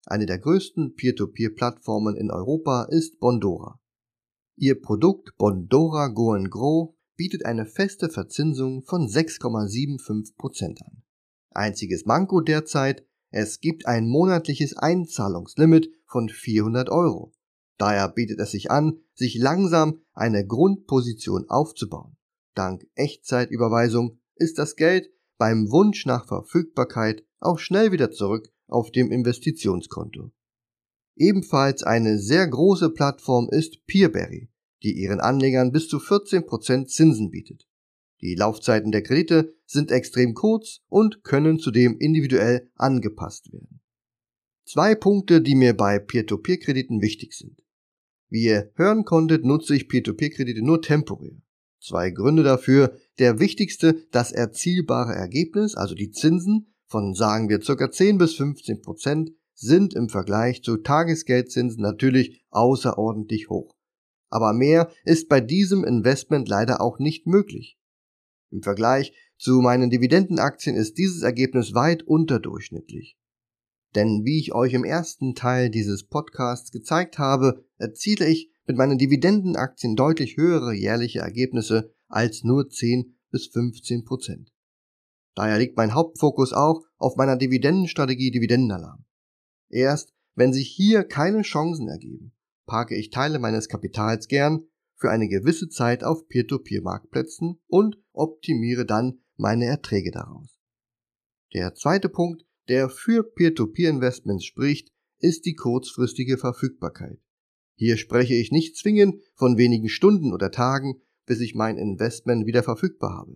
Eine 0.06 0.26
der 0.26 0.40
größten 0.40 0.96
Peer-to-Peer-Plattformen 0.96 2.16
in 2.16 2.30
Europa 2.30 2.84
ist 2.84 3.20
Bondora. 3.20 3.80
Ihr 4.58 4.80
Produkt 4.80 5.36
Bondora 5.38 6.10
Go 6.10 6.38
Grow 6.50 6.96
bietet 7.16 7.46
eine 7.46 7.66
feste 7.66 8.10
Verzinsung 8.10 8.84
von 8.84 9.08
6,75% 9.08 10.84
an. 10.84 11.04
Einziges 11.52 12.06
Manko 12.06 12.42
derzeit, 12.42 13.06
es 13.32 13.62
gibt 13.62 13.88
ein 13.88 14.08
monatliches 14.08 14.76
Einzahlungslimit 14.78 15.90
von 16.06 16.30
400 16.30 16.90
Euro. 16.90 17.34
Daher 17.78 18.10
bietet 18.10 18.40
es 18.40 18.52
sich 18.52 18.70
an, 18.70 19.00
sich 19.14 19.36
langsam 19.38 20.02
eine 20.14 20.46
Grundposition 20.46 21.50
aufzubauen. 21.50 22.18
Dank 22.56 22.88
Echtzeitüberweisung 22.96 24.20
ist 24.36 24.58
das 24.58 24.76
Geld 24.76 25.12
beim 25.38 25.70
Wunsch 25.72 26.06
nach 26.06 26.28
Verfügbarkeit 26.28 27.24
auch 27.40 27.60
schnell 27.60 27.92
wieder 27.92 28.12
zurück 28.12 28.52
auf 28.68 28.92
dem 28.92 29.12
Investitionskonto. 29.12 30.32
Ebenfalls 31.16 31.84
eine 31.84 32.18
sehr 32.18 32.48
große 32.48 32.90
Plattform 32.90 33.50
ist 33.50 33.86
Peerberry, 33.86 34.50
die 34.84 34.94
ihren 34.94 35.20
Anlegern 35.20 35.72
bis 35.72 35.88
zu 35.88 35.98
14% 35.98 36.88
Zinsen 36.88 37.30
bietet. 37.30 37.68
Die 38.22 38.36
Laufzeiten 38.36 38.92
der 38.92 39.04
Kredite 39.04 39.54
sind 39.66 39.92
extrem 39.92 40.34
kurz 40.34 40.82
und 40.88 41.24
können 41.24 41.60
zudem 41.60 41.98
individuell 42.00 42.70
angepasst 42.76 43.52
werden. 43.52 43.82
Zwei 44.66 44.96
Punkte, 44.96 45.42
die 45.42 45.56
mir 45.56 45.76
bei 45.76 46.00
Peer-to-Peer-Krediten 46.00 47.02
wichtig 47.02 47.34
sind. 47.34 47.62
Wie 48.30 48.46
ihr 48.46 48.72
hören 48.76 49.06
konntet, 49.06 49.46
nutze 49.46 49.76
ich 49.76 49.88
Peer-to-Peer-Kredite 49.88 50.64
nur 50.64 50.82
temporär. 50.82 51.38
Zwei 51.86 52.10
Gründe 52.10 52.42
dafür. 52.42 52.98
Der 53.20 53.40
wichtigste, 53.40 54.02
das 54.12 54.32
erzielbare 54.32 55.14
Ergebnis, 55.14 55.76
also 55.76 55.94
die 55.94 56.10
Zinsen 56.10 56.74
von 56.88 57.14
sagen 57.14 57.48
wir 57.48 57.60
ca. 57.60 57.92
10 57.92 58.18
bis 58.18 58.36
15 58.36 58.82
Prozent, 58.82 59.32
sind 59.54 59.94
im 59.94 60.10
Vergleich 60.10 60.64
zu 60.64 60.78
Tagesgeldzinsen 60.78 61.82
natürlich 61.82 62.44
außerordentlich 62.50 63.50
hoch. 63.50 63.76
Aber 64.30 64.52
mehr 64.54 64.90
ist 65.04 65.30
bei 65.30 65.42
diesem 65.42 65.84
Investment 65.84 66.50
leider 66.50 66.82
auch 66.82 66.98
nicht 66.98 67.28
möglich. 67.28 67.78
Im 68.52 68.64
Vergleich 68.64 69.14
zu 69.38 69.62
meinen 69.62 69.92
Dividendenaktien 69.92 70.76
ist 70.76 70.98
dieses 70.98 71.22
Ergebnis 71.22 71.76
weit 71.76 72.02
unterdurchschnittlich. 72.04 73.18
Denn 73.94 74.24
wie 74.26 74.40
ich 74.40 74.54
euch 74.54 74.74
im 74.74 74.84
ersten 74.84 75.36
Teil 75.36 75.70
dieses 75.70 76.08
Podcasts 76.08 76.72
gezeigt 76.72 77.20
habe, 77.20 77.64
erziele 77.78 78.28
ich 78.28 78.52
mit 78.66 78.78
meinen 78.78 78.98
Dividendenaktien 78.98 79.96
deutlich 79.96 80.38
höhere 80.38 80.74
jährliche 80.74 81.20
Ergebnisse 81.20 81.94
als 82.08 82.44
nur 82.44 82.70
10 82.70 83.18
bis 83.32 83.48
15 83.48 84.06
Prozent. 84.06 84.52
Daher 85.36 85.60
liegt 85.60 85.76
mein 85.78 85.94
Hauptfokus 85.94 86.54
auch 86.54 86.82
auf 86.98 87.18
meiner 87.18 87.36
Dividendenstrategie 87.36 88.32
Dividendenalarm. 88.32 89.06
Erst 89.70 90.14
wenn 90.36 90.54
sich 90.54 90.70
hier 90.70 91.04
keine 91.04 91.42
Chancen 91.42 91.88
ergeben, 91.88 92.34
parke 92.66 92.96
ich 92.96 93.10
Teile 93.10 93.40
meines 93.40 93.70
Kapitals 93.70 94.28
gern 94.28 94.68
für 94.96 95.12
eine 95.12 95.28
gewisse 95.28 95.70
Zeit 95.70 96.04
auf 96.04 96.28
Peer-to-Peer-Marktplätzen 96.28 97.60
und 97.68 97.98
optimiere 98.14 98.86
dann 98.86 99.20
meine 99.38 99.66
Erträge 99.66 100.12
daraus. 100.12 100.58
Der 101.54 101.74
zweite 101.74 102.10
Punkt, 102.10 102.46
der 102.68 102.90
für 102.90 103.24
Peer-to-Peer-Investments 103.24 104.46
spricht, 104.46 104.92
ist 105.20 105.46
die 105.46 105.56
kurzfristige 105.56 106.38
Verfügbarkeit. 106.38 107.20
Hier 107.76 107.98
spreche 107.98 108.34
ich 108.34 108.52
nicht 108.52 108.78
zwingend 108.78 109.22
von 109.34 109.58
wenigen 109.58 109.90
Stunden 109.90 110.34
oder 110.34 110.52
Tagen, 110.52 111.02
bis 111.26 111.42
ich 111.42 111.56
mein 111.56 111.78
Investment 111.78 112.46
wieder 112.46 112.64
verfügbar 112.64 113.18
habe. 113.18 113.36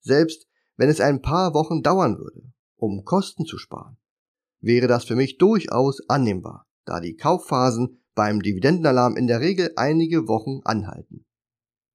Selbst 0.00 0.46
wenn 0.76 0.88
es 0.88 1.00
ein 1.00 1.20
paar 1.20 1.54
Wochen 1.54 1.82
dauern 1.82 2.18
würde, 2.18 2.52
um 2.76 3.04
Kosten 3.04 3.44
zu 3.44 3.58
sparen, 3.58 3.98
wäre 4.60 4.86
das 4.86 5.04
für 5.04 5.16
mich 5.16 5.38
durchaus 5.38 6.00
annehmbar, 6.08 6.66
da 6.84 7.00
die 7.00 7.16
Kaufphasen 7.16 8.00
beim 8.14 8.40
Dividendenalarm 8.40 9.16
in 9.16 9.26
der 9.26 9.40
Regel 9.40 9.72
einige 9.76 10.28
Wochen 10.28 10.60
anhalten. 10.64 11.24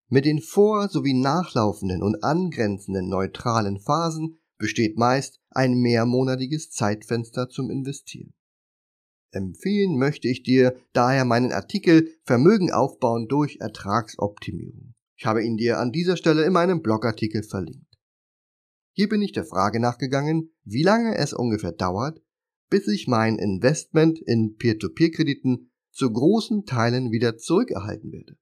Mit 0.10 0.26
den 0.26 0.42
vor- 0.42 0.90
sowie 0.90 1.14
nachlaufenden 1.14 2.04
und 2.04 2.24
angrenzenden 2.24 3.10
neutralen 3.10 3.80
Phasen 3.80 4.40
besteht 4.58 4.98
meist 4.98 5.42
ein 5.50 5.74
mehrmonatiges 5.80 6.70
Zeitfenster 6.70 7.50
zum 7.50 7.72
Investieren. 7.72 8.34
Empfehlen 9.34 9.98
möchte 9.98 10.28
ich 10.28 10.44
dir 10.44 10.76
daher 10.94 11.26
meinen 11.26 11.52
Artikel 11.52 12.10
Vermögen 12.24 12.72
aufbauen 12.72 13.28
durch 13.28 13.58
Ertragsoptimierung. 13.60 14.94
Ich 15.18 15.26
habe 15.26 15.44
ihn 15.44 15.58
dir 15.58 15.80
an 15.80 15.92
dieser 15.92 16.18
Stelle 16.18 16.44
in 16.46 16.54
meinem 16.54 16.82
Blogartikel 16.82 17.44
verlinkt. 17.44 17.88
Hier 18.96 19.10
bin 19.10 19.22
ich 19.22 19.32
der 19.32 19.46
Frage 19.46 19.80
nachgegangen, 19.80 20.52
wie 20.64 20.84
lange 20.84 21.18
es 21.18 21.34
ungefähr 21.34 21.72
dauert, 21.72 22.22
bis 22.70 22.88
ich 22.88 23.08
mein 23.08 23.40
Investment 23.40 24.20
in 24.20 24.56
Peer-to-Peer-Krediten 24.56 25.72
zu 25.92 26.12
großen 26.12 26.66
Teilen 26.66 27.12
wieder 27.12 27.38
zurückerhalten 27.38 28.12
werde. 28.12 28.38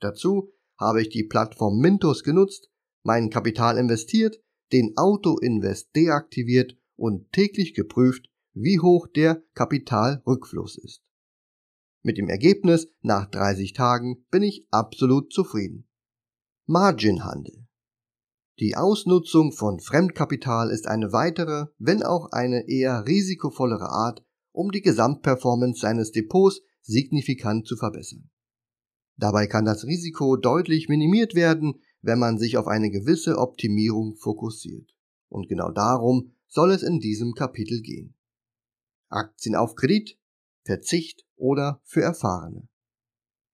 Dazu 0.00 0.52
habe 0.78 1.00
ich 1.02 1.08
die 1.08 1.24
Plattform 1.24 1.78
Mintos 1.78 2.22
genutzt, 2.22 2.70
mein 3.02 3.30
Kapital 3.30 3.78
investiert, 3.78 4.40
den 4.72 4.96
Auto-Invest 4.96 5.94
deaktiviert 5.94 6.76
und 6.96 7.30
täglich 7.32 7.74
geprüft, 7.74 8.28
wie 8.56 8.80
hoch 8.80 9.06
der 9.06 9.42
Kapitalrückfluss 9.54 10.78
ist. 10.78 11.02
Mit 12.02 12.16
dem 12.16 12.28
Ergebnis 12.28 12.88
nach 13.02 13.30
30 13.30 13.74
Tagen 13.74 14.24
bin 14.30 14.42
ich 14.42 14.66
absolut 14.70 15.30
zufrieden. 15.32 15.86
Marginhandel. 16.64 17.66
Die 18.58 18.74
Ausnutzung 18.74 19.52
von 19.52 19.78
Fremdkapital 19.78 20.70
ist 20.70 20.86
eine 20.86 21.12
weitere, 21.12 21.66
wenn 21.78 22.02
auch 22.02 22.32
eine 22.32 22.66
eher 22.66 23.06
risikovollere 23.06 23.90
Art, 23.90 24.24
um 24.52 24.70
die 24.70 24.80
Gesamtperformance 24.80 25.80
seines 25.80 26.10
Depots 26.10 26.62
signifikant 26.80 27.66
zu 27.66 27.76
verbessern. 27.76 28.30
Dabei 29.18 29.46
kann 29.46 29.66
das 29.66 29.84
Risiko 29.84 30.36
deutlich 30.36 30.88
minimiert 30.88 31.34
werden, 31.34 31.74
wenn 32.00 32.18
man 32.18 32.38
sich 32.38 32.56
auf 32.56 32.68
eine 32.68 32.90
gewisse 32.90 33.36
Optimierung 33.36 34.16
fokussiert. 34.16 34.90
Und 35.28 35.48
genau 35.48 35.70
darum 35.72 36.32
soll 36.46 36.70
es 36.70 36.82
in 36.82 37.00
diesem 37.00 37.34
Kapitel 37.34 37.82
gehen. 37.82 38.15
Aktien 39.08 39.54
auf 39.54 39.74
Kredit, 39.74 40.18
Verzicht 40.64 41.24
oder 41.36 41.80
für 41.84 42.02
Erfahrene. 42.02 42.68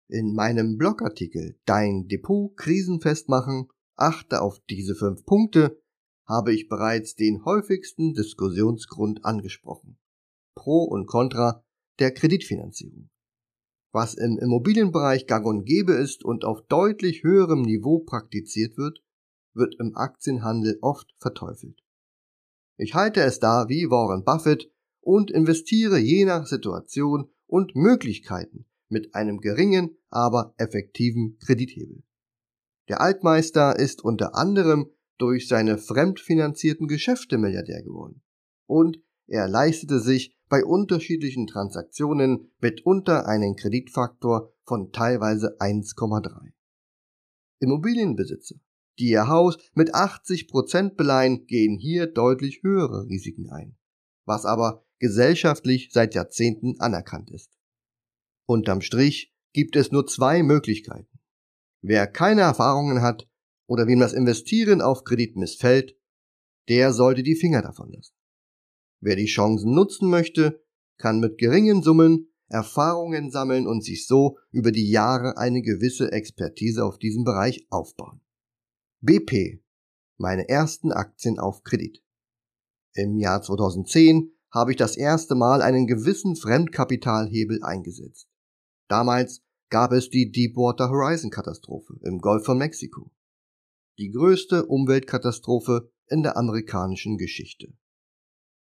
In 0.08 0.34
meinem 0.34 0.76
Blogartikel 0.76 1.58
Dein 1.64 2.06
Depot 2.08 2.56
krisenfest 2.56 3.28
machen, 3.28 3.68
achte 3.96 4.40
auf 4.40 4.60
diese 4.68 4.94
fünf 4.94 5.24
Punkte, 5.24 5.80
habe 6.26 6.54
ich 6.54 6.68
bereits 6.68 7.14
den 7.14 7.44
häufigsten 7.44 8.14
Diskussionsgrund 8.14 9.24
angesprochen. 9.24 9.98
Pro 10.54 10.84
und 10.84 11.06
Contra 11.06 11.64
der 11.98 12.12
Kreditfinanzierung. 12.12 13.10
Was 13.92 14.14
im 14.14 14.38
Immobilienbereich 14.38 15.26
gang 15.26 15.46
und 15.46 15.64
gäbe 15.64 15.92
ist 15.92 16.24
und 16.24 16.44
auf 16.44 16.62
deutlich 16.66 17.22
höherem 17.22 17.62
Niveau 17.62 17.98
praktiziert 17.98 18.78
wird, 18.78 19.02
wird 19.54 19.74
im 19.78 19.94
Aktienhandel 19.96 20.78
oft 20.80 21.14
verteufelt. 21.18 21.82
Ich 22.78 22.94
halte 22.94 23.20
es 23.20 23.38
da 23.38 23.68
wie 23.68 23.90
Warren 23.90 24.24
Buffett 24.24 24.72
und 25.02 25.30
investiere 25.30 25.98
je 25.98 26.24
nach 26.24 26.46
Situation 26.46 27.28
und 27.46 27.76
Möglichkeiten 27.76 28.64
mit 28.88 29.14
einem 29.14 29.38
geringen, 29.38 29.96
aber 30.08 30.54
effektiven 30.56 31.36
Kredithebel. 31.38 32.02
Der 32.88 33.00
Altmeister 33.00 33.78
ist 33.78 34.02
unter 34.02 34.34
anderem 34.34 34.90
durch 35.18 35.48
seine 35.48 35.78
fremdfinanzierten 35.78 36.88
Geschäfte 36.88 37.38
Milliardär 37.38 37.82
geworden. 37.82 38.22
Und 38.66 38.98
er 39.26 39.48
leistete 39.48 40.00
sich 40.00 40.36
bei 40.48 40.64
unterschiedlichen 40.64 41.46
Transaktionen 41.46 42.50
mitunter 42.60 43.26
einen 43.26 43.56
Kreditfaktor 43.56 44.52
von 44.64 44.92
teilweise 44.92 45.56
1,3. 45.60 46.52
Immobilienbesitzer, 47.60 48.56
die 48.98 49.10
ihr 49.10 49.28
Haus 49.28 49.56
mit 49.74 49.94
80% 49.94 50.96
beleihen, 50.96 51.46
gehen 51.46 51.78
hier 51.78 52.06
deutlich 52.06 52.62
höhere 52.62 53.06
Risiken 53.08 53.48
ein, 53.50 53.76
was 54.26 54.44
aber 54.44 54.84
gesellschaftlich 55.02 55.90
seit 55.92 56.14
Jahrzehnten 56.14 56.78
anerkannt 56.80 57.30
ist. 57.30 57.50
Unterm 58.46 58.80
Strich 58.80 59.34
gibt 59.52 59.74
es 59.74 59.90
nur 59.90 60.06
zwei 60.06 60.44
Möglichkeiten. 60.44 61.18
Wer 61.82 62.06
keine 62.06 62.42
Erfahrungen 62.42 63.02
hat 63.02 63.28
oder 63.66 63.88
wem 63.88 63.98
das 63.98 64.12
Investieren 64.12 64.80
auf 64.80 65.02
Kredit 65.02 65.36
missfällt, 65.36 65.96
der 66.68 66.92
sollte 66.92 67.24
die 67.24 67.34
Finger 67.34 67.62
davon 67.62 67.90
lassen. 67.90 68.14
Wer 69.00 69.16
die 69.16 69.26
Chancen 69.26 69.74
nutzen 69.74 70.08
möchte, 70.08 70.64
kann 70.98 71.18
mit 71.18 71.36
geringen 71.36 71.82
Summen 71.82 72.28
Erfahrungen 72.48 73.30
sammeln 73.32 73.66
und 73.66 73.82
sich 73.82 74.06
so 74.06 74.38
über 74.52 74.70
die 74.70 74.88
Jahre 74.88 75.36
eine 75.36 75.62
gewisse 75.62 76.12
Expertise 76.12 76.84
auf 76.84 76.98
diesem 76.98 77.24
Bereich 77.24 77.66
aufbauen. 77.70 78.20
BP. 79.00 79.64
Meine 80.16 80.48
ersten 80.48 80.92
Aktien 80.92 81.40
auf 81.40 81.64
Kredit. 81.64 82.04
Im 82.92 83.16
Jahr 83.16 83.42
2010 83.42 84.31
habe 84.52 84.72
ich 84.72 84.76
das 84.76 84.96
erste 84.96 85.34
Mal 85.34 85.62
einen 85.62 85.86
gewissen 85.86 86.36
Fremdkapitalhebel 86.36 87.62
eingesetzt. 87.62 88.28
Damals 88.88 89.42
gab 89.70 89.92
es 89.92 90.10
die 90.10 90.30
Deepwater 90.30 90.90
Horizon 90.90 91.30
Katastrophe 91.30 91.94
im 92.02 92.18
Golf 92.18 92.44
von 92.44 92.58
Mexiko. 92.58 93.10
Die 93.98 94.10
größte 94.10 94.66
Umweltkatastrophe 94.66 95.90
in 96.08 96.22
der 96.22 96.36
amerikanischen 96.36 97.16
Geschichte. 97.16 97.72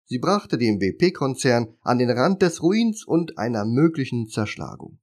Sie 0.06 0.20
brachte 0.20 0.58
den 0.58 0.80
BP-Konzern 0.80 1.76
an 1.82 1.98
den 1.98 2.12
Rand 2.12 2.42
des 2.42 2.62
Ruins 2.62 3.04
und 3.06 3.38
einer 3.38 3.66
möglichen 3.66 4.28
Zerschlagung. 4.28 5.00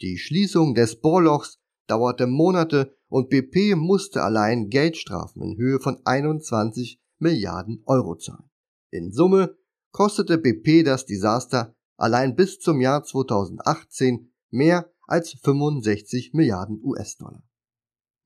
Die 0.00 0.18
Schließung 0.18 0.74
des 0.74 1.00
Bohrlochs 1.00 1.60
dauerte 1.86 2.26
Monate 2.26 2.96
und 3.08 3.28
BP 3.28 3.76
musste 3.76 4.22
allein 4.22 4.68
Geldstrafen 4.68 5.42
in 5.42 5.56
Höhe 5.56 5.80
von 5.80 6.00
21 6.04 7.00
Milliarden 7.18 7.82
Euro 7.86 8.16
zahlen. 8.16 8.50
In 8.90 9.12
Summe 9.12 9.56
kostete 9.96 10.36
BP 10.36 10.84
das 10.84 11.06
Desaster 11.06 11.74
allein 11.96 12.36
bis 12.36 12.58
zum 12.58 12.82
Jahr 12.82 13.02
2018 13.02 14.30
mehr 14.50 14.92
als 15.06 15.32
65 15.42 16.34
Milliarden 16.34 16.78
US-Dollar. 16.84 17.42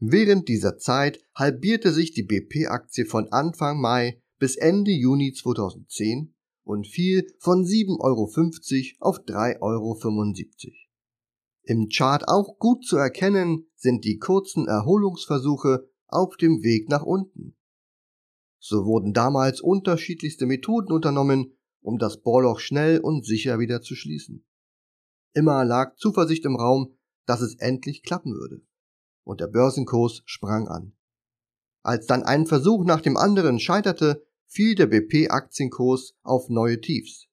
Während 0.01 0.49
dieser 0.49 0.79
Zeit 0.79 1.25
halbierte 1.33 1.93
sich 1.93 2.11
die 2.11 2.25
BP-Aktie 2.25 3.07
von 3.07 3.29
Anfang 3.29 3.81
Mai 3.81 4.21
bis 4.41 4.57
Ende 4.57 4.91
Juni 4.91 5.33
2010 5.33 6.35
und 6.65 6.89
fiel 6.89 7.25
von 7.39 7.63
7,50 7.63 8.01
Euro 8.01 9.09
auf 9.09 9.19
3,75 9.21 9.61
Euro. 9.61 10.75
Im 11.63 11.89
Chart 11.89 12.27
auch 12.27 12.59
gut 12.59 12.85
zu 12.85 12.97
erkennen 12.97 13.71
sind 13.77 14.05
die 14.05 14.19
kurzen 14.19 14.67
Erholungsversuche 14.67 15.89
auf 16.09 16.37
dem 16.37 16.65
Weg 16.65 16.89
nach 16.89 17.05
unten. 17.05 17.57
So 18.59 18.85
wurden 18.87 19.13
damals 19.13 19.61
unterschiedlichste 19.61 20.47
Methoden 20.47 20.93
unternommen, 20.93 21.57
um 21.81 21.99
das 21.99 22.21
Bohrloch 22.21 22.61
schnell 22.61 23.01
und 23.01 23.25
sicher 23.25 23.59
wieder 23.59 23.83
zu 23.83 23.95
schließen. 23.95 24.45
Immer 25.33 25.65
lag 25.65 25.97
Zuversicht 25.97 26.45
im 26.45 26.57
Raum, 26.57 26.95
dass 27.27 27.41
es 27.41 27.55
endlich 27.57 28.03
klappen 28.03 28.33
würde. 28.33 28.63
Und 29.25 29.41
der 29.41 29.47
Börsenkurs 29.47 30.23
sprang 30.25 30.69
an. 30.69 30.93
Als 31.83 32.07
dann 32.07 32.23
ein 32.23 32.47
Versuch 32.47 32.85
nach 32.85 33.01
dem 33.01 33.17
anderen 33.17 33.59
scheiterte, 33.59 34.27
fiel 34.47 34.75
der 34.75 34.87
BP-Aktienkurs 34.87 36.15
auf 36.23 36.49
neue 36.49 36.81
Tiefs. 36.81 37.29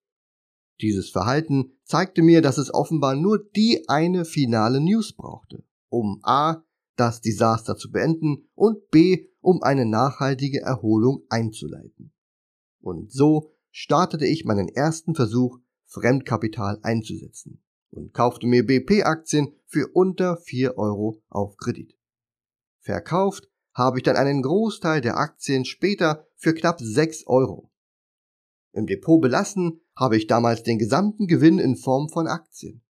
Dieses 0.82 1.10
Verhalten 1.10 1.72
zeigte 1.84 2.22
mir, 2.22 2.42
dass 2.42 2.60
es 2.60 2.72
offenbar 2.72 3.16
nur 3.16 3.44
die 3.56 3.86
eine 3.88 4.26
finale 4.26 4.80
News 4.80 5.14
brauchte, 5.14 5.64
um 5.90 6.20
a. 6.24 6.64
das 6.96 7.22
Desaster 7.22 7.76
zu 7.76 7.92
beenden 7.92 8.48
und 8.54 8.90
b. 8.92 9.28
um 9.42 9.64
eine 9.64 9.86
nachhaltige 9.86 10.62
Erholung 10.62 11.24
einzuleiten. 11.30 12.14
Und 12.80 13.12
so 13.12 13.57
startete 13.72 14.26
ich 14.26 14.46
meinen 14.46 14.68
ersten 14.68 15.16
Versuch, 15.16 15.60
Fremdkapital 15.86 16.80
einzusetzen 16.82 17.64
und 17.90 18.14
kaufte 18.14 18.48
mir 18.48 18.66
BP-Aktien 18.66 19.54
für 19.66 19.88
unter 19.94 20.38
4 20.38 20.78
Euro 20.78 21.22
auf 21.30 21.58
Kredit. 21.58 21.98
Verkauft 22.80 23.50
habe 23.74 24.00
ich 24.00 24.04
dann 24.04 24.16
einen 24.16 24.42
Großteil 24.42 25.02
der 25.02 25.18
Aktien 25.18 25.66
später 25.66 26.28
für 26.36 26.54
knapp 26.54 26.80
6 26.80 27.28
Euro. 27.28 27.72
Im 28.74 28.88
Depot 28.88 29.22
belassen 29.22 29.82
habe 29.96 30.18
ich 30.18 30.28
damals 30.28 30.64
den 30.64 30.78
gesamten 30.78 31.28
Gewinn 31.28 31.60
in 31.60 31.76
Form 31.76 32.10
von 32.10 32.28
Aktien. 32.28 32.84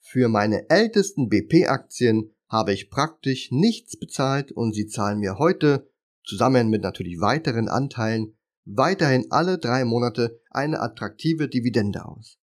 Für 0.00 0.28
meine 0.28 0.68
ältesten 0.70 1.28
BP-Aktien 1.28 2.34
habe 2.48 2.72
ich 2.72 2.90
praktisch 2.90 3.50
nichts 3.50 3.98
bezahlt 3.98 4.52
und 4.52 4.74
sie 4.74 4.86
zahlen 4.86 5.18
mir 5.18 5.38
heute, 5.38 5.90
zusammen 6.24 6.68
mit 6.68 6.82
natürlich 6.82 7.20
weiteren 7.20 7.68
Anteilen, 7.68 8.36
weiterhin 8.64 9.26
alle 9.30 9.58
drei 9.58 9.84
Monate 9.84 10.40
eine 10.50 10.80
attraktive 10.80 11.48
Dividende 11.48 12.04
aus. 12.06 12.38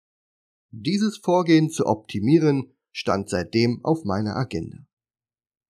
Dieses 0.71 1.17
Vorgehen 1.17 1.69
zu 1.69 1.85
optimieren 1.85 2.73
stand 2.91 3.29
seitdem 3.29 3.83
auf 3.83 4.03
meiner 4.03 4.35
Agenda. 4.35 4.79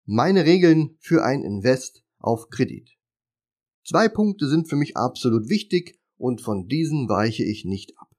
Meine 0.05 0.45
Regeln 0.45 0.97
für 1.01 1.25
ein 1.25 1.43
Invest 1.43 2.05
auf 2.19 2.49
Kredit. 2.49 2.97
Zwei 3.85 4.09
Punkte 4.09 4.49
sind 4.49 4.69
für 4.69 4.77
mich 4.77 4.97
absolut 4.97 5.49
wichtig 5.49 6.01
und 6.17 6.41
von 6.41 6.67
diesen 6.67 7.09
weiche 7.09 7.45
ich 7.45 7.65
nicht 7.65 7.99
ab. 7.99 8.11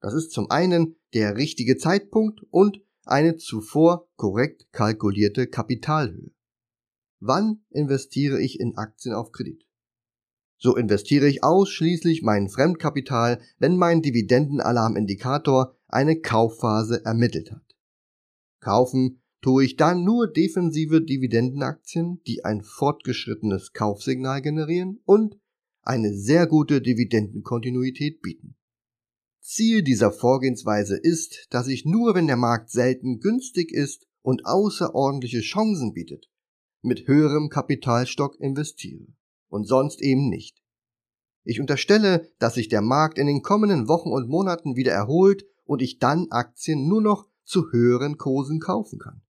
Das 0.00 0.14
ist 0.14 0.32
zum 0.32 0.50
einen 0.50 0.96
der 1.14 1.36
richtige 1.36 1.76
Zeitpunkt 1.76 2.40
und 2.50 2.80
eine 3.04 3.36
zuvor 3.36 4.08
korrekt 4.16 4.72
kalkulierte 4.72 5.46
Kapitalhöhe. 5.46 6.32
Wann 7.20 7.64
investiere 7.70 8.40
ich 8.40 8.58
in 8.58 8.76
Aktien 8.76 9.14
auf 9.14 9.30
Kredit? 9.30 9.64
So 10.62 10.76
investiere 10.76 11.26
ich 11.26 11.42
ausschließlich 11.42 12.22
mein 12.22 12.48
Fremdkapital, 12.48 13.40
wenn 13.58 13.76
mein 13.76 14.00
Dividendenalarmindikator 14.00 15.74
eine 15.88 16.20
Kaufphase 16.20 17.04
ermittelt 17.04 17.50
hat. 17.50 17.64
Kaufen 18.60 19.20
tue 19.40 19.64
ich 19.64 19.74
dann 19.74 20.04
nur 20.04 20.30
defensive 20.30 21.02
Dividendenaktien, 21.02 22.20
die 22.28 22.44
ein 22.44 22.62
fortgeschrittenes 22.62 23.72
Kaufsignal 23.72 24.40
generieren 24.40 25.00
und 25.04 25.36
eine 25.82 26.14
sehr 26.14 26.46
gute 26.46 26.80
Dividendenkontinuität 26.80 28.22
bieten. 28.22 28.54
Ziel 29.40 29.82
dieser 29.82 30.12
Vorgehensweise 30.12 30.96
ist, 30.96 31.48
dass 31.50 31.66
ich 31.66 31.84
nur 31.86 32.14
wenn 32.14 32.28
der 32.28 32.36
Markt 32.36 32.70
selten 32.70 33.18
günstig 33.18 33.72
ist 33.72 34.06
und 34.22 34.46
außerordentliche 34.46 35.40
Chancen 35.40 35.92
bietet, 35.92 36.30
mit 36.82 37.08
höherem 37.08 37.48
Kapitalstock 37.48 38.38
investiere 38.38 39.08
und 39.52 39.66
sonst 39.66 40.00
eben 40.00 40.28
nicht. 40.28 40.62
Ich 41.44 41.60
unterstelle, 41.60 42.32
dass 42.38 42.54
sich 42.54 42.68
der 42.68 42.80
Markt 42.80 43.18
in 43.18 43.26
den 43.26 43.42
kommenden 43.42 43.86
Wochen 43.86 44.10
und 44.10 44.28
Monaten 44.28 44.76
wieder 44.76 44.92
erholt 44.92 45.44
und 45.64 45.82
ich 45.82 45.98
dann 45.98 46.28
Aktien 46.30 46.88
nur 46.88 47.02
noch 47.02 47.28
zu 47.44 47.70
höheren 47.70 48.16
Kursen 48.16 48.60
kaufen 48.60 48.98
kann. 48.98 49.22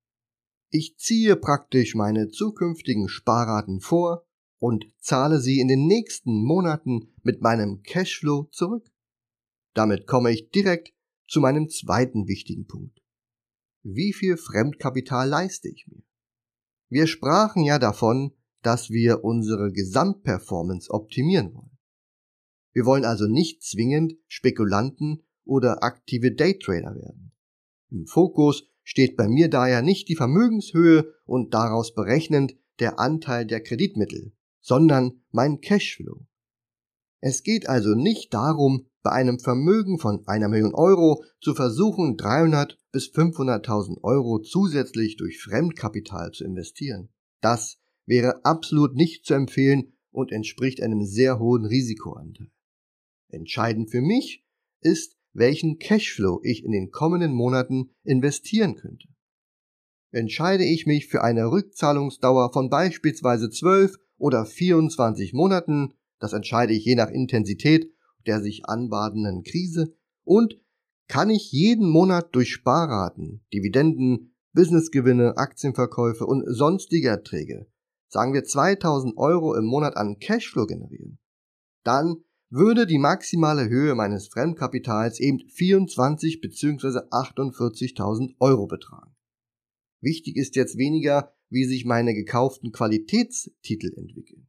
Ich 0.69 0.97
ziehe 0.97 1.35
praktisch 1.35 1.93
meine 1.93 2.29
zukünftigen 2.29 3.09
Sparraten 3.09 3.81
vor 3.81 4.25
und 4.59 4.85
zahle 4.99 5.41
sie 5.41 5.59
in 5.59 5.67
den 5.67 5.87
nächsten 5.87 6.43
Monaten 6.43 7.13
mit 7.21 7.41
meinem 7.41 7.83
Cashflow 7.83 8.43
zurück. 8.51 8.89
Damit 9.73 10.07
komme 10.07 10.31
ich 10.31 10.51
direkt 10.51 10.93
zu 11.27 11.41
meinem 11.41 11.67
zweiten 11.67 12.27
wichtigen 12.27 12.65
Punkt. 12.65 13.01
Wie 13.81 14.13
viel 14.13 14.37
Fremdkapital 14.37 15.27
leiste 15.27 15.67
ich 15.67 15.85
mir? 15.87 16.03
Wir 16.89 17.07
sprachen 17.07 17.63
ja 17.63 17.79
davon, 17.79 18.33
dass 18.63 18.89
wir 18.89 19.23
unsere 19.23 19.71
Gesamtperformance 19.71 20.89
optimieren 20.89 21.53
wollen. 21.53 21.77
Wir 22.73 22.85
wollen 22.85 23.05
also 23.05 23.27
nicht 23.27 23.61
zwingend 23.61 24.15
Spekulanten 24.27 25.23
oder 25.45 25.83
aktive 25.83 26.33
Daytrader 26.33 26.95
werden. 26.95 27.31
Im 27.91 28.07
Fokus 28.07 28.63
steht 28.81 29.15
bei 29.15 29.27
mir 29.27 29.49
daher 29.49 29.81
nicht 29.81 30.09
die 30.09 30.15
Vermögenshöhe 30.15 31.13
und 31.25 31.53
daraus 31.53 31.93
berechnend 31.93 32.55
der 32.79 32.99
Anteil 32.99 33.45
der 33.45 33.61
Kreditmittel, 33.61 34.33
sondern 34.59 35.21
mein 35.31 35.61
Cashflow. 35.61 36.25
Es 37.19 37.43
geht 37.43 37.69
also 37.69 37.93
nicht 37.93 38.33
darum, 38.33 38.87
bei 39.03 39.11
einem 39.11 39.39
Vermögen 39.39 39.99
von 39.99 40.27
einer 40.27 40.49
Million 40.49 40.73
Euro 40.73 41.23
zu 41.39 41.53
versuchen, 41.53 42.17
300 42.17 42.77
bis 42.91 43.05
500.000 43.11 44.01
Euro 44.03 44.39
zusätzlich 44.39 45.17
durch 45.17 45.41
Fremdkapital 45.41 46.31
zu 46.31 46.43
investieren. 46.43 47.09
Das 47.41 47.77
wäre 48.05 48.45
absolut 48.45 48.95
nicht 48.95 49.25
zu 49.25 49.33
empfehlen 49.33 49.93
und 50.11 50.31
entspricht 50.31 50.81
einem 50.81 51.05
sehr 51.05 51.39
hohen 51.39 51.65
Risikoanteil. 51.65 52.51
Entscheidend 53.29 53.89
für 53.89 54.01
mich 54.01 54.45
ist, 54.81 55.17
welchen 55.33 55.79
Cashflow 55.79 56.41
ich 56.43 56.63
in 56.63 56.71
den 56.71 56.91
kommenden 56.91 57.33
Monaten 57.33 57.89
investieren 58.03 58.75
könnte. 58.75 59.07
Entscheide 60.11 60.63
ich 60.63 60.85
mich 60.85 61.07
für 61.07 61.23
eine 61.23 61.49
Rückzahlungsdauer 61.49 62.53
von 62.53 62.69
beispielsweise 62.69 63.49
12 63.49 63.97
oder 64.17 64.45
24 64.45 65.33
Monaten, 65.33 65.93
das 66.19 66.33
entscheide 66.33 66.73
ich 66.73 66.85
je 66.85 66.95
nach 66.95 67.09
Intensität 67.09 67.93
der 68.25 68.41
sich 68.41 68.65
anbadenden 68.65 69.43
Krise, 69.43 69.95
und 70.23 70.59
kann 71.07 71.29
ich 71.29 71.51
jeden 71.51 71.89
Monat 71.89 72.33
durch 72.33 72.51
Sparraten, 72.53 73.45
Dividenden, 73.53 74.33
Businessgewinne, 74.53 75.37
Aktienverkäufe 75.37 76.25
und 76.25 76.45
sonstige 76.47 77.09
Erträge 77.09 77.67
sagen 78.13 78.33
wir 78.33 78.43
2000 78.43 79.17
Euro 79.17 79.55
im 79.55 79.65
Monat 79.65 79.97
an 79.97 80.19
Cashflow 80.19 80.67
generieren, 80.67 81.19
dann 81.83 82.23
würde 82.49 82.85
die 82.85 82.99
maximale 82.99 83.67
Höhe 83.67 83.95
meines 83.95 84.27
Fremdkapitals 84.27 85.19
eben 85.19 85.39
24 85.49 86.39
bzw. 86.39 86.99
48.000 87.09 88.35
Euro 88.39 88.67
betragen. 88.67 89.15
Wichtig 89.99 90.37
ist 90.37 90.55
jetzt 90.55 90.77
weniger, 90.77 91.33
wie 91.49 91.65
sich 91.65 91.85
meine 91.85 92.13
gekauften 92.13 92.71
Qualitätstitel 92.71 93.91
entwickeln. 93.97 94.47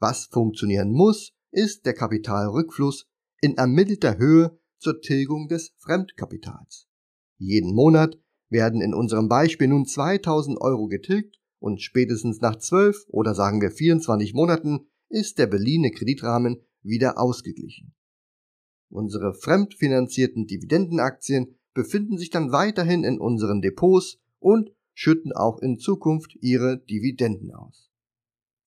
Was 0.00 0.26
funktionieren 0.26 0.90
muss, 0.90 1.34
ist 1.50 1.84
der 1.84 1.94
Kapitalrückfluss 1.94 3.06
in 3.42 3.58
ermittelter 3.58 4.16
Höhe 4.16 4.58
zur 4.78 5.00
Tilgung 5.02 5.48
des 5.48 5.74
Fremdkapitals. 5.76 6.88
Jeden 7.36 7.74
Monat 7.74 8.18
werden 8.48 8.80
in 8.80 8.94
unserem 8.94 9.28
Beispiel 9.28 9.68
nun 9.68 9.84
2000 9.84 10.58
Euro 10.60 10.86
getilgt 10.86 11.37
und 11.58 11.80
spätestens 11.80 12.40
nach 12.40 12.56
12 12.56 13.06
oder 13.08 13.34
sagen 13.34 13.60
wir 13.60 13.70
24 13.70 14.34
Monaten 14.34 14.86
ist 15.08 15.38
der 15.38 15.46
beliehene 15.46 15.90
Kreditrahmen 15.90 16.62
wieder 16.82 17.18
ausgeglichen. 17.18 17.94
Unsere 18.90 19.34
fremdfinanzierten 19.34 20.46
Dividendenaktien 20.46 21.56
befinden 21.74 22.18
sich 22.18 22.30
dann 22.30 22.52
weiterhin 22.52 23.04
in 23.04 23.18
unseren 23.20 23.60
Depots 23.60 24.18
und 24.38 24.70
schütten 24.94 25.32
auch 25.32 25.60
in 25.60 25.78
Zukunft 25.78 26.36
ihre 26.40 26.78
Dividenden 26.78 27.52
aus. 27.52 27.90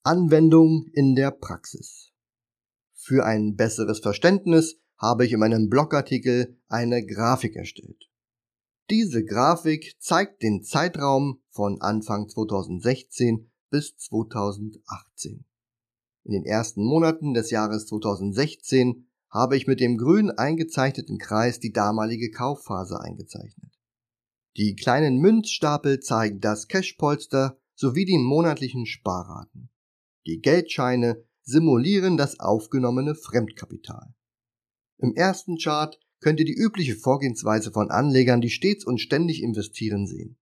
Anwendung 0.03 0.87
in 0.93 1.15
der 1.15 1.31
Praxis. 1.31 2.11
Für 2.93 3.25
ein 3.25 3.55
besseres 3.55 3.99
Verständnis 3.99 4.79
habe 4.97 5.25
ich 5.25 5.33
in 5.33 5.39
meinem 5.39 5.69
Blogartikel 5.69 6.57
eine 6.67 7.05
Grafik 7.05 7.55
erstellt. 7.55 8.10
Diese 8.91 9.23
Grafik 9.23 9.95
zeigt 9.99 10.43
den 10.43 10.63
Zeitraum 10.63 11.41
von 11.49 11.79
Anfang 11.79 12.27
2016 12.27 13.49
bis 13.69 13.95
2018. 13.95 15.45
In 16.25 16.33
den 16.33 16.43
ersten 16.43 16.83
Monaten 16.83 17.33
des 17.33 17.51
Jahres 17.51 17.85
2016 17.85 19.07
habe 19.29 19.55
ich 19.55 19.65
mit 19.65 19.79
dem 19.79 19.97
grün 19.97 20.29
eingezeichneten 20.29 21.19
Kreis 21.19 21.61
die 21.61 21.71
damalige 21.71 22.31
Kaufphase 22.31 22.99
eingezeichnet. 22.99 23.79
Die 24.57 24.75
kleinen 24.75 25.19
Münzstapel 25.19 26.01
zeigen 26.01 26.41
das 26.41 26.67
Cashpolster 26.67 27.57
sowie 27.73 28.03
die 28.03 28.17
monatlichen 28.17 28.85
Sparraten. 28.85 29.69
Die 30.25 30.41
Geldscheine 30.41 31.23
simulieren 31.43 32.17
das 32.17 32.41
aufgenommene 32.41 33.15
Fremdkapital. 33.15 34.13
Im 34.97 35.15
ersten 35.15 35.55
Chart 35.57 35.97
könnt 36.21 36.39
ihr 36.39 36.45
die 36.45 36.55
übliche 36.55 36.95
Vorgehensweise 36.95 37.71
von 37.71 37.91
Anlegern, 37.91 38.41
die 38.41 38.49
stets 38.49 38.85
und 38.85 38.99
ständig 38.99 39.41
investieren, 39.43 40.07
sehen. 40.07 40.37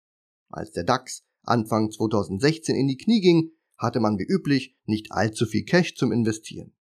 Als 0.49 0.71
der 0.73 0.85
DAX 0.85 1.25
Anfang 1.43 1.91
2016 1.91 2.75
in 2.75 2.87
die 2.87 2.97
Knie 2.97 3.21
ging, 3.21 3.51
hatte 3.77 4.01
man 4.01 4.19
wie 4.19 4.27
üblich 4.27 4.77
nicht 4.87 5.13
allzu 5.13 5.47
viel 5.47 5.65
Cash 5.65 5.95
zum 5.95 6.13
Investieren. 6.13 6.73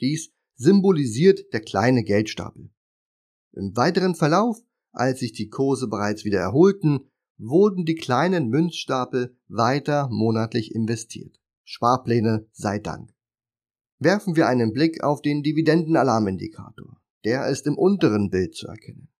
Dies 0.00 0.32
symbolisiert 0.56 1.52
der 1.52 1.60
kleine 1.60 2.02
Geldstapel. 2.02 2.70
Im 3.52 3.76
weiteren 3.76 4.14
Verlauf, 4.14 4.58
als 4.92 5.20
sich 5.20 5.32
die 5.32 5.48
Kurse 5.48 5.88
bereits 5.88 6.24
wieder 6.24 6.40
erholten, 6.40 7.10
wurden 7.36 7.84
die 7.84 7.94
kleinen 7.94 8.48
Münzstapel 8.48 9.36
weiter 9.46 10.08
monatlich 10.10 10.74
investiert. 10.74 11.38
Sparpläne 11.64 12.48
sei 12.52 12.78
Dank. 12.78 13.12
Werfen 14.00 14.36
wir 14.36 14.48
einen 14.48 14.72
Blick 14.72 15.02
auf 15.02 15.22
den 15.22 15.42
Dividendenalarmindikator. 15.42 17.00
Der 17.28 17.46
ist 17.48 17.66
im 17.66 17.76
unteren 17.76 18.30
Bild 18.30 18.54
zu 18.54 18.68
erkennen. 18.68 19.10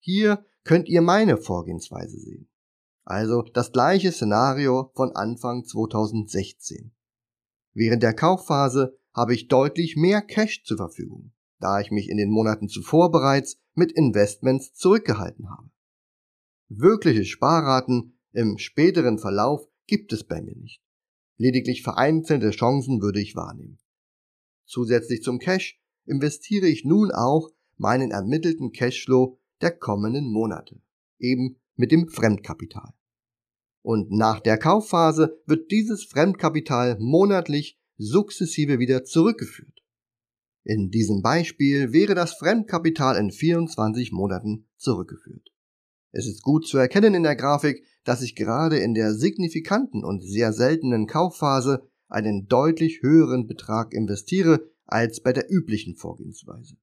Hier 0.00 0.46
könnt 0.62 0.88
ihr 0.88 1.02
meine 1.02 1.36
Vorgehensweise 1.36 2.18
sehen. 2.18 2.48
Also 3.04 3.42
das 3.42 3.70
gleiche 3.70 4.12
Szenario 4.12 4.90
von 4.94 5.14
Anfang 5.14 5.62
2016. 5.66 6.94
Während 7.74 8.02
der 8.02 8.14
Kaufphase 8.14 8.98
habe 9.12 9.34
ich 9.34 9.48
deutlich 9.48 9.94
mehr 9.94 10.22
Cash 10.22 10.64
zur 10.64 10.78
Verfügung, 10.78 11.34
da 11.60 11.80
ich 11.80 11.90
mich 11.90 12.08
in 12.08 12.16
den 12.16 12.30
Monaten 12.30 12.70
zuvor 12.70 13.10
bereits 13.10 13.58
mit 13.74 13.92
Investments 13.92 14.72
zurückgehalten 14.72 15.50
habe. 15.50 15.68
Wirkliche 16.70 17.26
Sparraten 17.26 18.18
im 18.32 18.56
späteren 18.56 19.18
Verlauf 19.18 19.68
gibt 19.86 20.14
es 20.14 20.24
bei 20.24 20.40
mir 20.40 20.56
nicht. 20.56 20.82
Lediglich 21.36 21.82
vereinzelte 21.82 22.52
Chancen 22.52 23.02
würde 23.02 23.20
ich 23.20 23.36
wahrnehmen. 23.36 23.78
Zusätzlich 24.64 25.22
zum 25.22 25.38
Cash 25.38 25.78
investiere 26.06 26.66
ich 26.66 26.84
nun 26.84 27.10
auch 27.10 27.50
meinen 27.76 28.10
ermittelten 28.10 28.72
Cashflow 28.72 29.38
der 29.60 29.72
kommenden 29.72 30.30
Monate, 30.30 30.80
eben 31.18 31.56
mit 31.76 31.92
dem 31.92 32.08
Fremdkapital. 32.08 32.92
Und 33.82 34.10
nach 34.10 34.40
der 34.40 34.58
Kaufphase 34.58 35.38
wird 35.46 35.70
dieses 35.70 36.04
Fremdkapital 36.04 36.96
monatlich 36.98 37.78
sukzessive 37.96 38.78
wieder 38.78 39.04
zurückgeführt. 39.04 39.82
In 40.64 40.90
diesem 40.90 41.20
Beispiel 41.20 41.92
wäre 41.92 42.14
das 42.14 42.34
Fremdkapital 42.34 43.16
in 43.16 43.30
24 43.30 44.12
Monaten 44.12 44.66
zurückgeführt. 44.76 45.50
Es 46.12 46.26
ist 46.26 46.42
gut 46.42 46.66
zu 46.66 46.78
erkennen 46.78 47.14
in 47.14 47.24
der 47.24 47.36
Grafik, 47.36 47.84
dass 48.04 48.22
ich 48.22 48.34
gerade 48.34 48.78
in 48.78 48.94
der 48.94 49.14
signifikanten 49.14 50.04
und 50.04 50.22
sehr 50.22 50.52
seltenen 50.52 51.06
Kaufphase 51.06 51.90
einen 52.08 52.46
deutlich 52.46 53.02
höheren 53.02 53.46
Betrag 53.46 53.92
investiere 53.92 54.70
als 54.86 55.20
bei 55.22 55.32
der 55.32 55.50
üblichen 55.50 55.96
Vorgehensweise. 55.96 56.76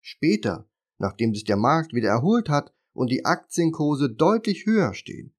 Später, 0.00 0.68
nachdem 0.98 1.34
sich 1.34 1.44
der 1.44 1.56
Markt 1.56 1.92
wieder 1.92 2.08
erholt 2.08 2.48
hat, 2.48 2.72
und 2.92 3.12
die 3.12 3.24
Aktienkurse 3.24 4.10
deutlich 4.10 4.66
höher 4.66 4.92
stehen, 4.92 5.32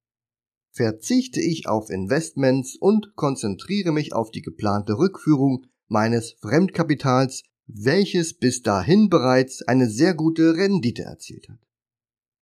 verzichte 0.71 1.41
ich 1.41 1.67
auf 1.67 1.89
Investments 1.89 2.77
und 2.77 3.15
konzentriere 3.15 3.91
mich 3.91 4.13
auf 4.13 4.32
die 4.32 4.41
geplante 4.41 4.97
Rückführung 4.97 5.65
meines 5.88 6.34
Fremdkapitals, 6.39 7.43
welches 7.67 8.34
bis 8.34 8.62
dahin 8.62 9.10
bereits 9.10 9.62
eine 9.62 9.89
sehr 9.89 10.13
gute 10.13 10.55
Rendite 10.55 11.03
erzielt 11.03 11.49
hat. 11.49 11.60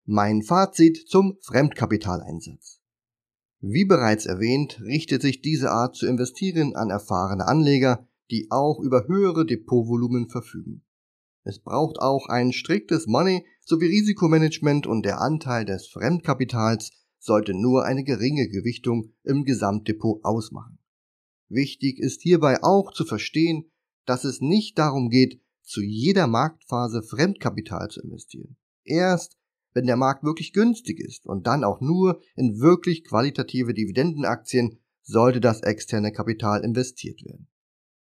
Mein 0.05 0.43
Fazit 0.43 1.09
zum 1.09 1.39
Fremdkapitaleinsatz. 1.41 2.81
Wie 3.61 3.85
bereits 3.85 4.27
erwähnt, 4.27 4.81
richtet 4.83 5.23
sich 5.23 5.41
diese 5.41 5.71
Art 5.71 5.97
zu 5.97 6.07
investieren 6.07 6.77
an 6.77 6.91
erfahrene 6.91 7.47
Anleger, 7.47 8.07
die 8.31 8.49
auch 8.51 8.81
über 8.81 9.07
höhere 9.07 9.47
Depotvolumen 9.47 10.29
verfügen. 10.29 10.85
Es 11.45 11.61
braucht 11.61 12.01
auch 12.01 12.29
ein 12.29 12.53
striktes 12.53 13.07
Money- 13.07 13.47
sowie 13.61 13.87
Risikomanagement 13.87 14.87
und 14.87 15.05
der 15.05 15.21
Anteil 15.21 15.65
des 15.65 15.87
Fremdkapitals 15.89 16.91
sollte 17.19 17.55
nur 17.55 17.85
eine 17.85 18.05
geringe 18.05 18.49
Gewichtung 18.49 19.13
im 19.23 19.45
Gesamtdepot 19.45 20.25
ausmachen. 20.25 20.79
Wichtig 21.49 21.99
ist 21.99 22.23
hierbei 22.23 22.63
auch 22.63 22.93
zu 22.93 23.05
verstehen, 23.05 23.71
dass 24.05 24.25
es 24.25 24.41
nicht 24.41 24.79
darum 24.79 25.09
geht, 25.09 25.41
zu 25.63 25.83
jeder 25.83 26.27
Marktphase 26.27 27.03
Fremdkapital 27.03 27.89
zu 27.89 28.01
investieren. 28.03 28.57
Erst 28.85 29.37
wenn 29.73 29.87
der 29.87 29.97
Markt 29.97 30.25
wirklich 30.25 30.53
günstig 30.53 31.01
ist 31.01 31.27
und 31.27 31.47
dann 31.47 31.63
auch 31.63 31.81
nur 31.81 32.21
in 32.35 32.61
wirklich 32.61 33.05
qualitative 33.05 33.75
Dividendenaktien 33.75 34.79
sollte 35.03 35.41
das 35.41 35.61
externe 35.61 36.13
Kapital 36.13 36.65
investiert 36.65 37.23
werden. 37.25 37.49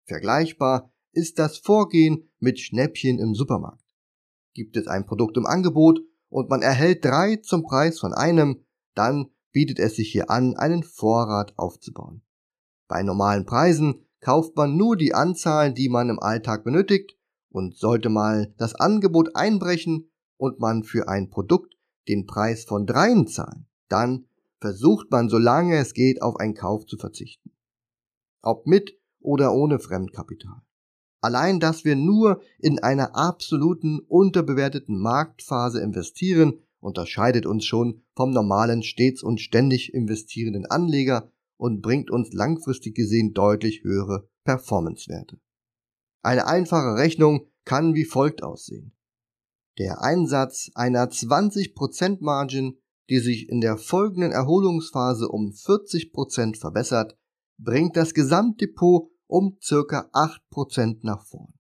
Vergleichbar 0.08 0.90
ist 1.12 1.38
das 1.38 1.58
Vorgehen 1.58 2.30
mit 2.40 2.58
Schnäppchen 2.58 3.18
im 3.18 3.34
Supermarkt. 3.34 3.84
Gibt 4.54 4.76
es 4.76 4.86
ein 4.86 5.04
Produkt 5.04 5.36
im 5.36 5.46
Angebot 5.46 6.00
und 6.30 6.48
man 6.48 6.62
erhält 6.62 7.04
drei 7.04 7.36
zum 7.36 7.62
Preis 7.62 8.00
von 8.00 8.14
einem, 8.14 8.64
dann 8.94 9.26
bietet 9.52 9.78
es 9.78 9.96
sich 9.96 10.10
hier 10.10 10.30
an, 10.30 10.56
einen 10.56 10.82
Vorrat 10.82 11.52
aufzubauen. 11.58 12.22
Bei 12.88 13.02
normalen 13.02 13.44
Preisen 13.44 14.06
kauft 14.20 14.56
man 14.56 14.76
nur 14.76 14.96
die 14.96 15.14
Anzahl, 15.14 15.72
die 15.72 15.90
man 15.90 16.08
im 16.08 16.18
Alltag 16.18 16.64
benötigt, 16.64 17.16
und 17.50 17.76
sollte 17.76 18.08
mal 18.08 18.54
das 18.56 18.74
Angebot 18.74 19.36
einbrechen 19.36 20.10
und 20.36 20.58
man 20.58 20.84
für 20.84 21.08
ein 21.08 21.30
Produkt 21.30 21.74
den 22.08 22.26
Preis 22.26 22.64
von 22.64 22.86
dreien 22.86 23.26
zahlen, 23.26 23.66
dann 23.88 24.26
versucht 24.60 25.10
man 25.10 25.28
solange 25.28 25.76
es 25.76 25.92
geht 25.94 26.22
auf 26.22 26.36
einen 26.36 26.54
Kauf 26.54 26.86
zu 26.86 26.96
verzichten. 26.96 27.52
Ob 28.42 28.66
mit 28.66 28.98
oder 29.20 29.52
ohne 29.52 29.78
Fremdkapital. 29.78 30.62
Allein, 31.20 31.58
dass 31.58 31.84
wir 31.84 31.96
nur 31.96 32.40
in 32.58 32.78
einer 32.78 33.16
absoluten 33.16 34.00
unterbewerteten 34.00 34.98
Marktphase 35.00 35.80
investieren, 35.80 36.60
unterscheidet 36.80 37.44
uns 37.44 37.64
schon 37.64 38.02
vom 38.14 38.30
normalen 38.30 38.82
stets 38.82 39.22
und 39.22 39.40
ständig 39.40 39.92
investierenden 39.92 40.66
Anleger 40.66 41.32
und 41.56 41.82
bringt 41.82 42.10
uns 42.10 42.32
langfristig 42.32 42.94
gesehen 42.94 43.34
deutlich 43.34 43.82
höhere 43.82 44.28
Performancewerte. 44.44 45.40
Eine 46.22 46.46
einfache 46.46 46.94
Rechnung 46.94 47.48
kann 47.64 47.94
wie 47.94 48.04
folgt 48.04 48.42
aussehen. 48.42 48.94
Der 49.78 50.02
Einsatz 50.02 50.70
einer 50.74 51.04
20% 51.08 52.18
Margin, 52.20 52.78
die 53.10 53.18
sich 53.18 53.48
in 53.48 53.60
der 53.60 53.76
folgenden 53.76 54.32
Erholungsphase 54.32 55.28
um 55.28 55.50
40% 55.50 56.58
verbessert, 56.58 57.17
bringt 57.58 57.96
das 57.96 58.14
Gesamtdepot 58.14 59.10
um 59.26 59.58
circa 59.60 60.08
8% 60.12 61.00
nach 61.02 61.26
vorn. 61.26 61.52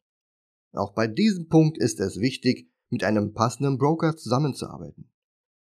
Auch 0.72 0.94
bei 0.94 1.06
diesem 1.06 1.48
Punkt 1.48 1.76
ist 1.78 2.00
es 2.00 2.20
wichtig, 2.20 2.70
mit 2.88 3.04
einem 3.04 3.34
passenden 3.34 3.78
Broker 3.78 4.16
zusammenzuarbeiten. 4.16 5.10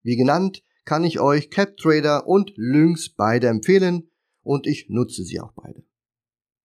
Wie 0.03 0.15
genannt, 0.15 0.63
kann 0.85 1.03
ich 1.03 1.19
euch 1.19 1.49
CapTrader 1.49 2.27
und 2.27 2.51
Lynx 2.55 3.13
beide 3.13 3.47
empfehlen 3.47 4.09
und 4.43 4.67
ich 4.67 4.87
nutze 4.89 5.23
sie 5.23 5.39
auch 5.39 5.53
beide. 5.53 5.83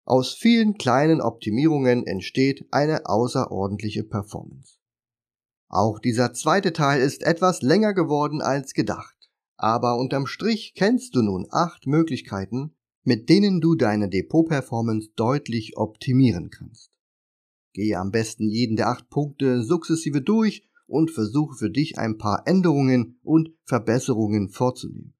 Aus 0.04 0.34
vielen 0.34 0.74
kleinen 0.78 1.20
Optimierungen 1.20 2.06
entsteht 2.06 2.66
eine 2.70 3.06
außerordentliche 3.06 4.04
Performance. 4.04 4.78
Auch 5.68 5.98
dieser 5.98 6.32
zweite 6.32 6.72
Teil 6.72 7.02
ist 7.02 7.22
etwas 7.22 7.60
länger 7.60 7.92
geworden 7.92 8.40
als 8.40 8.72
gedacht, 8.72 9.30
aber 9.56 9.98
unterm 9.98 10.26
Strich 10.26 10.72
kennst 10.74 11.14
du 11.14 11.22
nun 11.22 11.46
acht 11.50 11.86
Möglichkeiten, 11.86 12.74
mit 13.08 13.30
denen 13.30 13.62
du 13.62 13.74
deine 13.74 14.10
Depot-Performance 14.10 15.12
deutlich 15.16 15.78
optimieren 15.78 16.50
kannst. 16.50 16.92
Gehe 17.72 17.98
am 17.98 18.10
besten 18.10 18.50
jeden 18.50 18.76
der 18.76 18.88
acht 18.88 19.08
Punkte 19.08 19.62
sukzessive 19.62 20.20
durch 20.20 20.68
und 20.86 21.10
versuche 21.10 21.56
für 21.56 21.70
dich 21.70 21.96
ein 21.96 22.18
paar 22.18 22.42
Änderungen 22.44 23.18
und 23.22 23.48
Verbesserungen 23.64 24.50
vorzunehmen. 24.50 25.14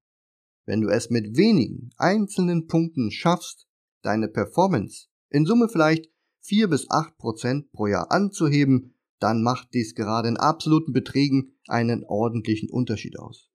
Wenn 0.67 0.81
du 0.81 0.89
es 0.89 1.09
mit 1.09 1.35
wenigen 1.35 1.89
einzelnen 1.97 2.67
Punkten 2.67 3.09
schaffst, 3.09 3.67
deine 4.03 4.27
Performance 4.27 5.07
in 5.29 5.47
Summe 5.47 5.67
vielleicht 5.67 6.11
4 6.41 6.67
bis 6.67 6.91
8 6.91 7.17
Prozent 7.17 7.71
pro 7.71 7.87
Jahr 7.87 8.11
anzuheben, 8.11 8.93
dann 9.17 9.41
macht 9.41 9.73
dies 9.73 9.95
gerade 9.95 10.27
in 10.27 10.37
absoluten 10.37 10.93
Beträgen 10.93 11.57
einen 11.67 12.03
ordentlichen 12.03 12.69
Unterschied 12.69 13.17
aus. 13.17 13.49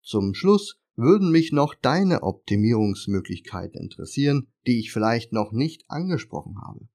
Zum 0.00 0.32
Schluss 0.32 0.79
würden 1.00 1.30
mich 1.30 1.52
noch 1.52 1.74
deine 1.74 2.22
Optimierungsmöglichkeiten 2.22 3.80
interessieren, 3.80 4.48
die 4.66 4.78
ich 4.78 4.92
vielleicht 4.92 5.32
noch 5.32 5.52
nicht 5.52 5.84
angesprochen 5.88 6.56
habe. 6.62 6.88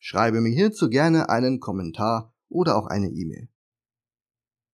Schreibe 0.00 0.40
mir 0.40 0.52
hierzu 0.52 0.88
gerne 0.88 1.28
einen 1.28 1.60
Kommentar 1.60 2.34
oder 2.48 2.76
auch 2.76 2.86
eine 2.86 3.08
E-Mail. 3.08 3.48